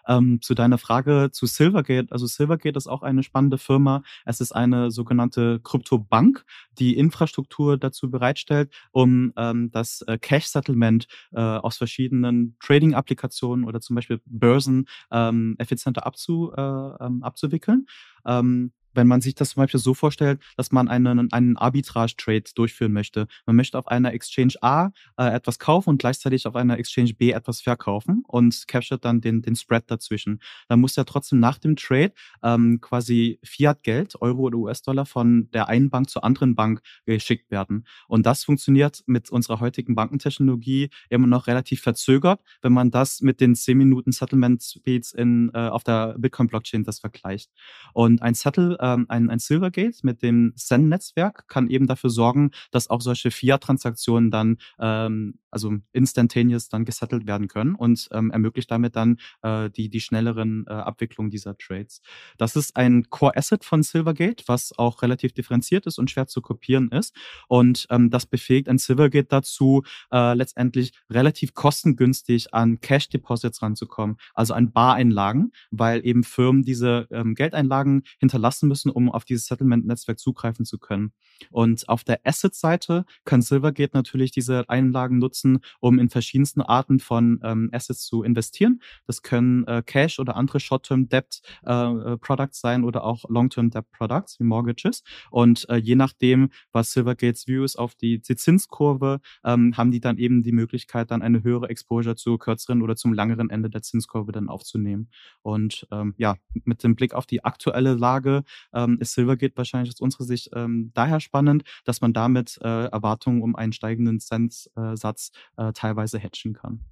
Ähm, 0.06 0.40
zu 0.40 0.54
deiner 0.54 0.78
Frage 0.78 1.28
zu 1.32 1.46
Silvergate. 1.46 2.10
Also 2.10 2.26
Silvergate 2.26 2.76
ist 2.76 2.86
auch 2.86 3.02
eine 3.02 3.22
spannende 3.22 3.58
Firma. 3.58 4.02
Es 4.24 4.40
ist 4.40 4.52
eine 4.52 4.90
sogenannte 4.90 5.60
Kryptobank, 5.60 6.44
die 6.78 6.96
Infrastruktur 6.96 7.76
dazu 7.76 8.10
bereitstellt, 8.10 8.72
um 8.90 9.32
ähm, 9.36 9.70
das 9.70 10.02
äh, 10.02 10.18
Cash-Settlement 10.18 11.06
äh, 11.32 11.40
aus 11.40 11.76
verschiedenen 11.76 12.56
Trading-Applikationen 12.98 13.64
oder 13.64 13.80
zum 13.80 13.96
Beispiel 13.96 14.20
Börsen 14.26 14.86
ähm, 15.10 15.56
effizienter 15.58 16.06
abzu, 16.06 16.52
äh, 16.56 16.60
ähm, 16.60 17.22
abzuwickeln. 17.22 17.86
Ähm, 18.26 18.72
wenn 18.98 19.06
man 19.06 19.20
sich 19.20 19.36
das 19.36 19.50
zum 19.50 19.62
Beispiel 19.62 19.80
so 19.80 19.94
vorstellt, 19.94 20.40
dass 20.56 20.72
man 20.72 20.88
einen, 20.88 21.32
einen 21.32 21.56
Arbitrage-Trade 21.56 22.42
durchführen 22.54 22.92
möchte. 22.92 23.28
Man 23.46 23.54
möchte 23.54 23.78
auf 23.78 23.86
einer 23.86 24.12
Exchange 24.12 24.54
A 24.60 24.90
äh, 25.16 25.28
etwas 25.28 25.60
kaufen 25.60 25.90
und 25.90 25.98
gleichzeitig 25.98 26.46
auf 26.46 26.56
einer 26.56 26.78
Exchange 26.78 27.14
B 27.14 27.30
etwas 27.30 27.60
verkaufen 27.60 28.24
und 28.26 28.66
capturet 28.66 29.04
dann 29.04 29.20
den, 29.20 29.40
den 29.40 29.54
Spread 29.54 29.84
dazwischen. 29.86 30.40
Dann 30.68 30.80
muss 30.80 30.96
ja 30.96 31.04
trotzdem 31.04 31.38
nach 31.38 31.58
dem 31.58 31.76
Trade 31.76 32.12
ähm, 32.42 32.80
quasi 32.80 33.38
Fiat-Geld, 33.44 34.20
Euro 34.20 34.42
oder 34.42 34.58
US-Dollar, 34.58 35.06
von 35.06 35.48
der 35.52 35.68
einen 35.68 35.90
Bank 35.90 36.10
zur 36.10 36.24
anderen 36.24 36.56
Bank 36.56 36.80
geschickt 37.06 37.52
werden. 37.52 37.86
Und 38.08 38.26
das 38.26 38.42
funktioniert 38.42 39.04
mit 39.06 39.30
unserer 39.30 39.60
heutigen 39.60 39.94
Bankentechnologie 39.94 40.90
immer 41.08 41.28
noch 41.28 41.46
relativ 41.46 41.82
verzögert, 41.82 42.40
wenn 42.62 42.72
man 42.72 42.90
das 42.90 43.20
mit 43.20 43.40
den 43.40 43.54
10 43.54 43.78
Minuten 43.78 44.10
Settlement 44.10 44.60
Speeds 44.60 45.12
in, 45.12 45.52
äh, 45.54 45.68
auf 45.68 45.84
der 45.84 46.16
Bitcoin-Blockchain 46.18 46.82
das 46.82 46.98
vergleicht. 46.98 47.52
Und 47.92 48.22
ein 48.22 48.34
Settle 48.34 48.76
ähm, 48.94 49.06
ein, 49.08 49.30
ein 49.30 49.38
Silvergate 49.38 49.98
mit 50.02 50.22
dem 50.22 50.52
Zen-Netzwerk 50.56 51.48
kann 51.48 51.68
eben 51.68 51.86
dafür 51.86 52.10
sorgen, 52.10 52.50
dass 52.70 52.88
auch 52.90 53.00
solche 53.00 53.30
Fiat-Transaktionen 53.30 54.30
dann, 54.30 54.58
ähm, 54.78 55.38
also 55.50 55.72
instantaneous 55.92 56.68
dann 56.68 56.84
gesettelt 56.84 57.26
werden 57.26 57.48
können 57.48 57.74
und 57.74 58.08
ähm, 58.12 58.30
ermöglicht 58.30 58.70
damit 58.70 58.96
dann 58.96 59.18
äh, 59.42 59.70
die, 59.70 59.88
die 59.88 60.00
schnelleren 60.00 60.64
äh, 60.66 60.72
Abwicklungen 60.72 61.30
dieser 61.30 61.56
Trades. 61.56 62.00
Das 62.36 62.56
ist 62.56 62.76
ein 62.76 63.08
Core-Asset 63.10 63.64
von 63.64 63.82
Silvergate, 63.82 64.44
was 64.46 64.76
auch 64.78 65.02
relativ 65.02 65.32
differenziert 65.32 65.86
ist 65.86 65.98
und 65.98 66.10
schwer 66.10 66.26
zu 66.26 66.40
kopieren 66.42 66.90
ist. 66.90 67.14
Und 67.48 67.86
ähm, 67.90 68.10
das 68.10 68.26
befähigt 68.26 68.68
ein 68.68 68.78
Silvergate 68.78 69.28
dazu, 69.28 69.82
äh, 70.12 70.34
letztendlich 70.34 70.92
relativ 71.10 71.54
kostengünstig 71.54 72.54
an 72.54 72.80
Cash-Deposits 72.80 73.62
ranzukommen, 73.62 74.16
also 74.34 74.54
an 74.54 74.72
Bareinlagen, 74.72 75.52
weil 75.70 76.04
eben 76.06 76.24
Firmen 76.24 76.62
diese 76.62 77.06
ähm, 77.10 77.34
Geldeinlagen 77.34 78.02
hinterlassen 78.18 78.68
müssen, 78.68 78.77
um 78.86 79.10
auf 79.10 79.24
dieses 79.24 79.46
Settlement-Netzwerk 79.46 80.18
zugreifen 80.18 80.64
zu 80.64 80.78
können. 80.78 81.12
Und 81.50 81.88
auf 81.88 82.04
der 82.04 82.20
Asset-Seite 82.24 83.04
kann 83.24 83.42
Silvergate 83.42 83.94
natürlich 83.94 84.30
diese 84.30 84.68
Einlagen 84.68 85.18
nutzen, 85.18 85.60
um 85.80 85.98
in 85.98 86.08
verschiedensten 86.08 86.62
Arten 86.62 86.98
von 86.98 87.40
ähm, 87.42 87.70
Assets 87.72 88.04
zu 88.06 88.22
investieren. 88.22 88.80
Das 89.06 89.22
können 89.22 89.66
äh, 89.66 89.82
Cash 89.84 90.18
oder 90.18 90.36
andere 90.36 90.60
Short-Term-Debt-Products 90.60 92.58
äh, 92.58 92.60
sein 92.60 92.84
oder 92.84 93.04
auch 93.04 93.24
Long-Term-Debt-Products 93.28 94.40
wie 94.40 94.44
Mortgages. 94.44 95.02
Und 95.30 95.68
äh, 95.68 95.76
je 95.76 95.94
nachdem, 95.94 96.50
was 96.72 96.92
Silvergates 96.92 97.46
View 97.46 97.64
ist 97.64 97.76
auf 97.76 97.94
die, 97.94 98.20
die 98.20 98.36
Zinskurve, 98.36 99.20
ähm, 99.44 99.76
haben 99.76 99.90
die 99.90 100.00
dann 100.00 100.18
eben 100.18 100.42
die 100.42 100.52
Möglichkeit, 100.52 101.10
dann 101.10 101.22
eine 101.22 101.42
höhere 101.42 101.68
Exposure 101.68 102.16
zu 102.16 102.38
kürzeren 102.38 102.82
oder 102.82 102.96
zum 102.96 103.12
langeren 103.12 103.50
Ende 103.50 103.70
der 103.70 103.82
Zinskurve 103.82 104.32
dann 104.32 104.48
aufzunehmen. 104.48 105.10
Und 105.42 105.86
ähm, 105.90 106.14
ja, 106.18 106.36
mit 106.64 106.82
dem 106.82 106.96
Blick 106.96 107.14
auf 107.14 107.26
die 107.26 107.44
aktuelle 107.44 107.94
Lage 107.94 108.44
ähm, 108.72 108.98
ist 109.00 109.14
Silvergate 109.14 109.56
wahrscheinlich 109.56 109.94
aus 109.94 110.00
unserer 110.00 110.24
Sicht 110.24 110.50
ähm, 110.54 110.90
daher 110.94 111.20
spannend, 111.20 111.64
dass 111.84 112.00
man 112.00 112.12
damit 112.12 112.58
äh, 112.62 112.86
Erwartungen 112.86 113.42
um 113.42 113.56
einen 113.56 113.72
steigenden 113.72 114.20
Zinssatz 114.20 115.30
äh, 115.56 115.72
teilweise 115.72 116.18
hatchen 116.18 116.54
kann. 116.54 116.84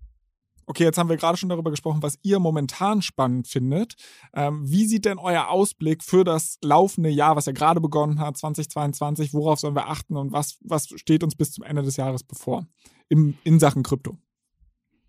Okay, 0.68 0.82
jetzt 0.82 0.98
haben 0.98 1.08
wir 1.08 1.16
gerade 1.16 1.38
schon 1.38 1.48
darüber 1.48 1.70
gesprochen, 1.70 2.02
was 2.02 2.18
ihr 2.22 2.40
momentan 2.40 3.00
spannend 3.00 3.46
findet. 3.46 3.94
Ähm, 4.34 4.68
wie 4.68 4.86
sieht 4.86 5.04
denn 5.04 5.18
euer 5.18 5.48
Ausblick 5.48 6.02
für 6.02 6.24
das 6.24 6.58
laufende 6.60 7.08
Jahr, 7.08 7.36
was 7.36 7.46
ja 7.46 7.52
gerade 7.52 7.80
begonnen 7.80 8.18
hat, 8.18 8.36
2022? 8.36 9.32
Worauf 9.32 9.60
sollen 9.60 9.76
wir 9.76 9.88
achten 9.88 10.16
und 10.16 10.32
was, 10.32 10.58
was 10.62 10.88
steht 10.96 11.22
uns 11.22 11.36
bis 11.36 11.52
zum 11.52 11.62
Ende 11.62 11.84
des 11.84 11.96
Jahres 11.96 12.24
bevor 12.24 12.66
im, 13.08 13.38
in 13.44 13.60
Sachen 13.60 13.84
Krypto? 13.84 14.18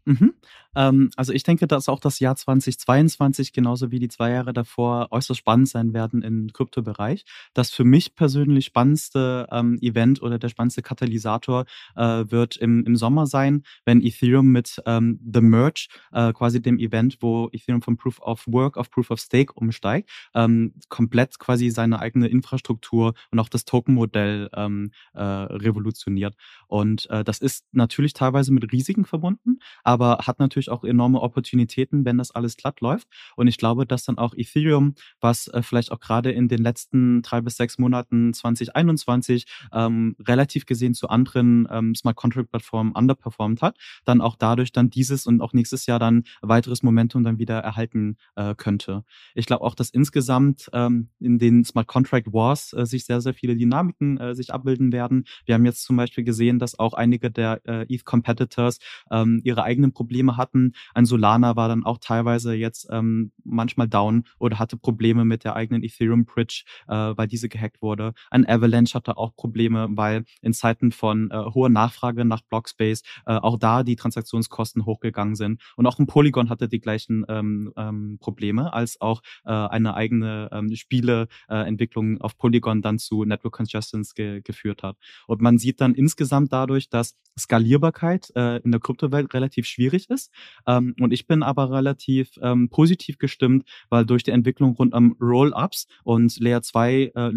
Mhm. 0.07 0.35
Ähm, 0.73 1.09
also 1.17 1.33
ich 1.33 1.43
denke, 1.43 1.67
dass 1.67 1.89
auch 1.89 1.99
das 1.99 2.19
Jahr 2.19 2.37
2022 2.37 3.51
genauso 3.51 3.91
wie 3.91 3.99
die 3.99 4.07
zwei 4.07 4.31
Jahre 4.31 4.53
davor 4.53 5.09
äußerst 5.11 5.37
spannend 5.37 5.67
sein 5.67 5.93
werden 5.93 6.21
im 6.21 6.53
Kryptobereich. 6.53 7.25
Das 7.53 7.71
für 7.71 7.83
mich 7.83 8.15
persönlich 8.15 8.65
spannendste 8.65 9.47
ähm, 9.51 9.77
Event 9.81 10.21
oder 10.21 10.39
der 10.39 10.47
spannendste 10.47 10.81
Katalysator 10.81 11.65
äh, 11.97 12.23
wird 12.29 12.55
im, 12.55 12.85
im 12.85 12.95
Sommer 12.95 13.25
sein, 13.25 13.63
wenn 13.83 14.01
Ethereum 14.01 14.47
mit 14.47 14.81
ähm, 14.85 15.19
The 15.33 15.41
Merge, 15.41 15.87
äh, 16.13 16.31
quasi 16.31 16.61
dem 16.61 16.79
Event, 16.79 17.17
wo 17.19 17.49
Ethereum 17.51 17.81
von 17.81 17.97
Proof 17.97 18.21
of 18.21 18.47
Work 18.47 18.77
auf 18.77 18.89
Proof 18.89 19.11
of 19.11 19.19
Stake 19.19 19.51
umsteigt, 19.55 20.09
ähm, 20.33 20.73
komplett 20.87 21.37
quasi 21.37 21.69
seine 21.69 21.99
eigene 21.99 22.27
Infrastruktur 22.27 23.13
und 23.31 23.39
auch 23.39 23.49
das 23.49 23.65
Token-Modell 23.65 24.49
ähm, 24.55 24.91
äh, 25.13 25.21
revolutioniert. 25.21 26.35
Und 26.67 27.09
äh, 27.09 27.25
das 27.25 27.39
ist 27.39 27.65
natürlich 27.73 28.13
teilweise 28.13 28.53
mit 28.53 28.71
Risiken 28.71 29.03
verbunden, 29.03 29.59
aber 29.83 29.96
aber 29.97 30.27
hat 30.27 30.37
natürlich 30.37 30.69
auch 30.69 30.83
enorme 30.83 31.21
Opportunitäten, 31.21 32.05
wenn 32.05 32.19
das 32.19 32.29
alles 32.29 32.55
glatt 32.55 32.81
läuft. 32.81 33.07
Und 33.35 33.47
ich 33.47 33.57
glaube, 33.57 33.87
dass 33.87 34.03
dann 34.03 34.19
auch 34.19 34.35
Ethereum, 34.37 34.93
was 35.19 35.47
äh, 35.47 35.63
vielleicht 35.63 35.91
auch 35.91 35.99
gerade 35.99 36.31
in 36.31 36.47
den 36.47 36.61
letzten 36.61 37.23
drei 37.23 37.41
bis 37.41 37.57
sechs 37.57 37.79
Monaten 37.79 38.31
2021 38.31 39.47
ähm, 39.73 40.15
relativ 40.19 40.67
gesehen 40.67 40.93
zu 40.93 41.09
anderen 41.09 41.67
ähm, 41.71 41.95
Smart 41.95 42.15
Contract 42.15 42.51
Plattformen 42.51 42.91
underperformed 42.91 43.63
hat, 43.63 43.75
dann 44.05 44.21
auch 44.21 44.35
dadurch 44.35 44.71
dann 44.71 44.91
dieses 44.91 45.25
und 45.25 45.41
auch 45.41 45.53
nächstes 45.53 45.87
Jahr 45.87 45.97
dann 45.97 46.25
weiteres 46.43 46.83
Momentum 46.83 47.23
dann 47.23 47.39
wieder 47.39 47.57
erhalten 47.57 48.17
äh, 48.35 48.53
könnte. 48.53 49.03
Ich 49.33 49.47
glaube 49.47 49.63
auch, 49.63 49.73
dass 49.73 49.89
insgesamt 49.89 50.69
ähm, 50.73 51.09
in 51.19 51.39
den 51.39 51.63
Smart 51.63 51.87
Contract 51.87 52.31
Wars 52.31 52.71
äh, 52.73 52.85
sich 52.85 53.05
sehr, 53.05 53.21
sehr 53.21 53.33
viele 53.33 53.55
Dynamiken 53.55 54.19
äh, 54.19 54.35
sich 54.35 54.53
abbilden 54.53 54.91
werden. 54.91 55.25
Wir 55.45 55.55
haben 55.55 55.65
jetzt 55.65 55.83
zum 55.83 55.97
Beispiel 55.97 56.23
gesehen, 56.23 56.59
dass 56.59 56.77
auch 56.77 56.93
einige 56.93 57.31
der 57.31 57.61
äh, 57.65 57.91
ETH-Competitors 57.91 58.77
ähm, 59.09 59.41
ihre 59.43 59.63
eigenen 59.63 59.86
Probleme 59.93 60.37
hatten. 60.37 60.73
Ein 60.93 61.05
Solana 61.05 61.55
war 61.55 61.67
dann 61.67 61.83
auch 61.83 61.97
teilweise 61.99 62.53
jetzt 62.53 62.87
ähm, 62.91 63.31
manchmal 63.43 63.87
down 63.87 64.23
oder 64.39 64.59
hatte 64.59 64.77
Probleme 64.77 65.25
mit 65.25 65.43
der 65.43 65.55
eigenen 65.55 65.83
Ethereum 65.83 66.25
Bridge, 66.25 66.63
äh, 66.87 66.93
weil 66.93 67.27
diese 67.27 67.49
gehackt 67.49 67.81
wurde. 67.81 68.13
Ein 68.29 68.47
Avalanche 68.47 68.93
hatte 68.93 69.17
auch 69.17 69.35
Probleme, 69.35 69.87
weil 69.91 70.25
in 70.41 70.53
Zeiten 70.53 70.91
von 70.91 71.31
äh, 71.31 71.35
hoher 71.53 71.69
Nachfrage 71.69 72.25
nach 72.25 72.41
Blockspace 72.41 73.03
äh, 73.25 73.35
auch 73.35 73.57
da 73.57 73.83
die 73.83 73.95
Transaktionskosten 73.95 74.85
hochgegangen 74.85 75.35
sind. 75.35 75.61
Und 75.75 75.85
auch 75.85 75.99
ein 75.99 76.07
Polygon 76.07 76.49
hatte 76.49 76.67
die 76.67 76.79
gleichen 76.79 77.25
ähm, 77.29 77.71
ähm, 77.77 78.17
Probleme, 78.19 78.73
als 78.73 78.99
auch 79.01 79.21
äh, 79.45 79.51
eine 79.51 79.93
eigene 79.95 80.49
ähm, 80.51 80.73
Spieleentwicklung 80.75 82.21
auf 82.21 82.37
Polygon 82.37 82.81
dann 82.81 82.99
zu 82.99 83.23
Network 83.23 83.53
Congestions 83.53 84.13
ge 84.13 84.41
geführt 84.41 84.83
hat. 84.83 84.97
Und 85.27 85.41
man 85.41 85.57
sieht 85.57 85.81
dann 85.81 85.93
insgesamt 85.95 86.53
dadurch, 86.53 86.89
dass 86.89 87.15
Skalierbarkeit 87.37 88.31
äh, 88.35 88.57
in 88.57 88.71
der 88.71 88.79
Kryptowelt 88.79 89.33
relativ 89.33 89.65
schwierig 89.65 89.76
ist. 89.77 90.31
Ähm, 90.65 90.95
und 90.99 91.13
ich 91.13 91.27
bin 91.27 91.43
aber 91.43 91.71
relativ 91.71 92.31
ähm, 92.41 92.69
positiv 92.69 93.17
gestimmt, 93.17 93.67
weil 93.89 94.05
durch 94.05 94.23
die 94.23 94.31
Entwicklung 94.31 94.75
rund 94.75 94.93
um 94.93 95.15
Roll-ups 95.21 95.87
und 96.03 96.39
Layer 96.39 96.61
2 96.61 97.11
äh, 97.15 97.31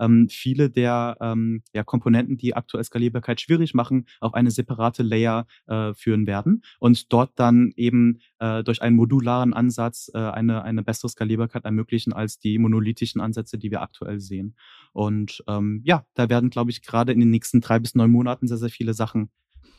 ähm, 0.00 0.28
viele 0.28 0.70
der 0.70 1.16
ähm, 1.20 1.62
ja, 1.72 1.84
Komponenten, 1.84 2.36
die 2.36 2.54
aktuell 2.54 2.84
Skalierbarkeit 2.84 3.40
schwierig 3.40 3.74
machen, 3.74 4.06
auf 4.20 4.34
eine 4.34 4.50
separate 4.50 5.02
Layer 5.02 5.46
äh, 5.66 5.92
führen 5.94 6.26
werden 6.26 6.62
und 6.78 7.12
dort 7.12 7.32
dann 7.36 7.72
eben 7.76 8.20
äh, 8.38 8.62
durch 8.62 8.82
einen 8.82 8.96
modularen 8.96 9.54
Ansatz 9.54 10.10
äh, 10.14 10.18
eine, 10.18 10.62
eine 10.62 10.82
bessere 10.82 11.08
Skalierbarkeit 11.08 11.64
ermöglichen 11.64 12.12
als 12.12 12.38
die 12.38 12.58
monolithischen 12.58 13.20
Ansätze, 13.20 13.58
die 13.58 13.70
wir 13.70 13.82
aktuell 13.82 14.20
sehen. 14.20 14.54
Und 14.92 15.42
ähm, 15.46 15.82
ja, 15.84 16.04
da 16.14 16.28
werden, 16.28 16.50
glaube 16.50 16.70
ich, 16.70 16.82
gerade 16.82 17.12
in 17.12 17.20
den 17.20 17.30
nächsten 17.30 17.60
drei 17.60 17.78
bis 17.78 17.94
neun 17.94 18.10
Monaten 18.10 18.46
sehr, 18.46 18.56
sehr 18.56 18.70
viele 18.70 18.94
Sachen 18.94 19.30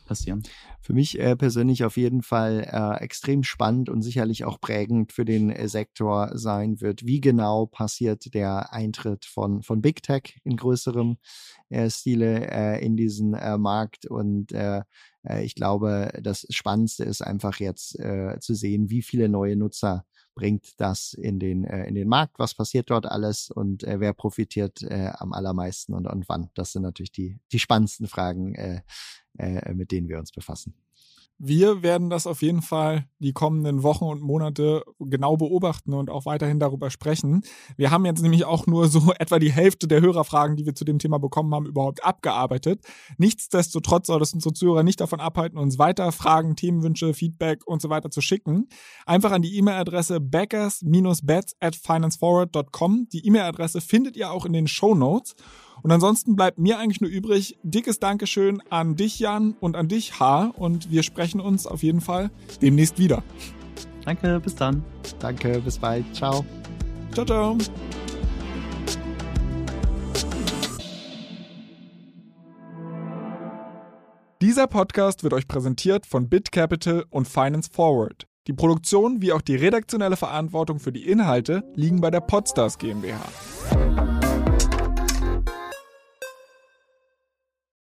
passieren. 0.06 0.42
Für 0.80 0.92
mich 0.92 1.18
äh, 1.20 1.36
persönlich 1.36 1.84
auf 1.84 1.96
jeden 1.96 2.22
Fall 2.22 2.66
äh, 2.70 3.02
extrem 3.02 3.44
spannend 3.44 3.88
und 3.88 4.02
sicherlich 4.02 4.44
auch 4.44 4.60
prägend 4.60 5.12
für 5.12 5.24
den 5.24 5.50
äh, 5.50 5.68
Sektor 5.68 6.30
sein 6.34 6.80
wird. 6.80 7.06
Wie 7.06 7.20
genau 7.20 7.66
passiert 7.66 8.34
der 8.34 8.72
Eintritt 8.72 9.24
von, 9.24 9.62
von 9.62 9.82
Big 9.82 10.02
Tech 10.02 10.40
in 10.42 10.56
größerem 10.56 11.16
äh, 11.68 11.88
Stile 11.90 12.50
äh, 12.50 12.84
in 12.84 12.96
diesen 12.96 13.34
äh, 13.34 13.56
Markt? 13.58 14.06
Und 14.06 14.52
ich 15.42 15.54
glaube, 15.54 16.18
das 16.22 16.46
Spannendste 16.48 17.04
ist 17.04 17.20
einfach 17.20 17.60
jetzt 17.60 17.90
zu 18.40 18.54
sehen, 18.54 18.88
wie 18.88 19.02
viele 19.02 19.28
neue 19.28 19.54
Nutzer 19.54 20.06
bringt 20.34 20.80
das 20.80 21.12
in 21.12 21.38
den, 21.38 21.64
äh, 21.64 21.86
in 21.86 21.94
den 21.94 22.08
Markt, 22.08 22.38
was 22.38 22.54
passiert 22.54 22.90
dort 22.90 23.04
alles 23.04 23.50
und 23.50 23.84
äh, 23.84 24.00
wer 24.00 24.14
profitiert 24.14 24.82
äh, 24.82 25.10
am 25.14 25.34
allermeisten 25.34 25.92
und, 25.92 26.06
und 26.06 26.28
wann. 26.30 26.48
Das 26.54 26.72
sind 26.72 26.82
natürlich 26.82 27.12
die, 27.12 27.38
die 27.52 27.58
spannendsten 27.58 28.06
Fragen, 28.06 28.54
äh, 29.38 29.72
mit 29.74 29.92
denen 29.92 30.08
wir 30.08 30.18
uns 30.18 30.32
befassen. 30.32 30.74
Wir 31.42 31.82
werden 31.82 32.10
das 32.10 32.26
auf 32.26 32.42
jeden 32.42 32.60
Fall 32.60 33.06
die 33.18 33.32
kommenden 33.32 33.82
Wochen 33.82 34.04
und 34.04 34.20
Monate 34.20 34.84
genau 34.98 35.38
beobachten 35.38 35.94
und 35.94 36.10
auch 36.10 36.26
weiterhin 36.26 36.60
darüber 36.60 36.90
sprechen. 36.90 37.44
Wir 37.78 37.90
haben 37.90 38.04
jetzt 38.04 38.20
nämlich 38.20 38.44
auch 38.44 38.66
nur 38.66 38.88
so 38.88 39.10
etwa 39.18 39.38
die 39.38 39.50
Hälfte 39.50 39.88
der 39.88 40.02
Hörerfragen, 40.02 40.56
die 40.56 40.66
wir 40.66 40.74
zu 40.74 40.84
dem 40.84 40.98
Thema 40.98 41.18
bekommen 41.18 41.54
haben, 41.54 41.64
überhaupt 41.64 42.04
abgearbeitet. 42.04 42.82
Nichtsdestotrotz 43.16 44.08
soll 44.08 44.18
das 44.18 44.34
unsere 44.34 44.52
Zuhörer 44.52 44.82
nicht 44.82 45.00
davon 45.00 45.18
abhalten, 45.18 45.58
uns 45.58 45.78
weiter 45.78 46.12
Fragen, 46.12 46.56
Themenwünsche, 46.56 47.14
Feedback 47.14 47.66
und 47.66 47.80
so 47.80 47.88
weiter 47.88 48.10
zu 48.10 48.20
schicken. 48.20 48.68
Einfach 49.06 49.32
an 49.32 49.40
die 49.40 49.56
E-Mail-Adresse 49.56 50.20
backers-bets 50.20 51.56
at 51.58 51.74
financeforward.com. 51.74 53.08
Die 53.14 53.26
E-Mail-Adresse 53.26 53.80
findet 53.80 54.14
ihr 54.14 54.30
auch 54.30 54.44
in 54.44 54.52
den 54.52 54.66
Show 54.66 54.94
Notes. 54.94 55.34
Und 55.82 55.90
ansonsten 55.90 56.36
bleibt 56.36 56.58
mir 56.58 56.78
eigentlich 56.78 57.00
nur 57.00 57.10
übrig, 57.10 57.58
dickes 57.62 57.98
Dankeschön 57.98 58.62
an 58.70 58.96
dich, 58.96 59.18
Jan, 59.18 59.54
und 59.60 59.76
an 59.76 59.88
dich, 59.88 60.20
H. 60.20 60.52
Und 60.56 60.90
wir 60.90 61.02
sprechen 61.02 61.40
uns 61.40 61.66
auf 61.66 61.82
jeden 61.82 62.00
Fall 62.00 62.30
demnächst 62.60 62.98
wieder. 62.98 63.22
Danke, 64.04 64.40
bis 64.40 64.54
dann. 64.54 64.84
Danke, 65.18 65.60
bis 65.60 65.78
bald. 65.78 66.04
Ciao. 66.14 66.44
Ciao, 67.12 67.26
ciao. 67.26 67.58
Dieser 74.42 74.66
Podcast 74.66 75.22
wird 75.22 75.34
euch 75.34 75.46
präsentiert 75.46 76.06
von 76.06 76.30
BitCapital 76.30 77.04
und 77.10 77.28
Finance 77.28 77.68
Forward. 77.70 78.26
Die 78.46 78.54
Produktion 78.54 79.20
wie 79.20 79.32
auch 79.32 79.42
die 79.42 79.56
redaktionelle 79.56 80.16
Verantwortung 80.16 80.80
für 80.80 80.92
die 80.92 81.06
Inhalte 81.06 81.62
liegen 81.74 82.00
bei 82.00 82.10
der 82.10 82.20
Podstars 82.20 82.78
GmbH. 82.78 83.20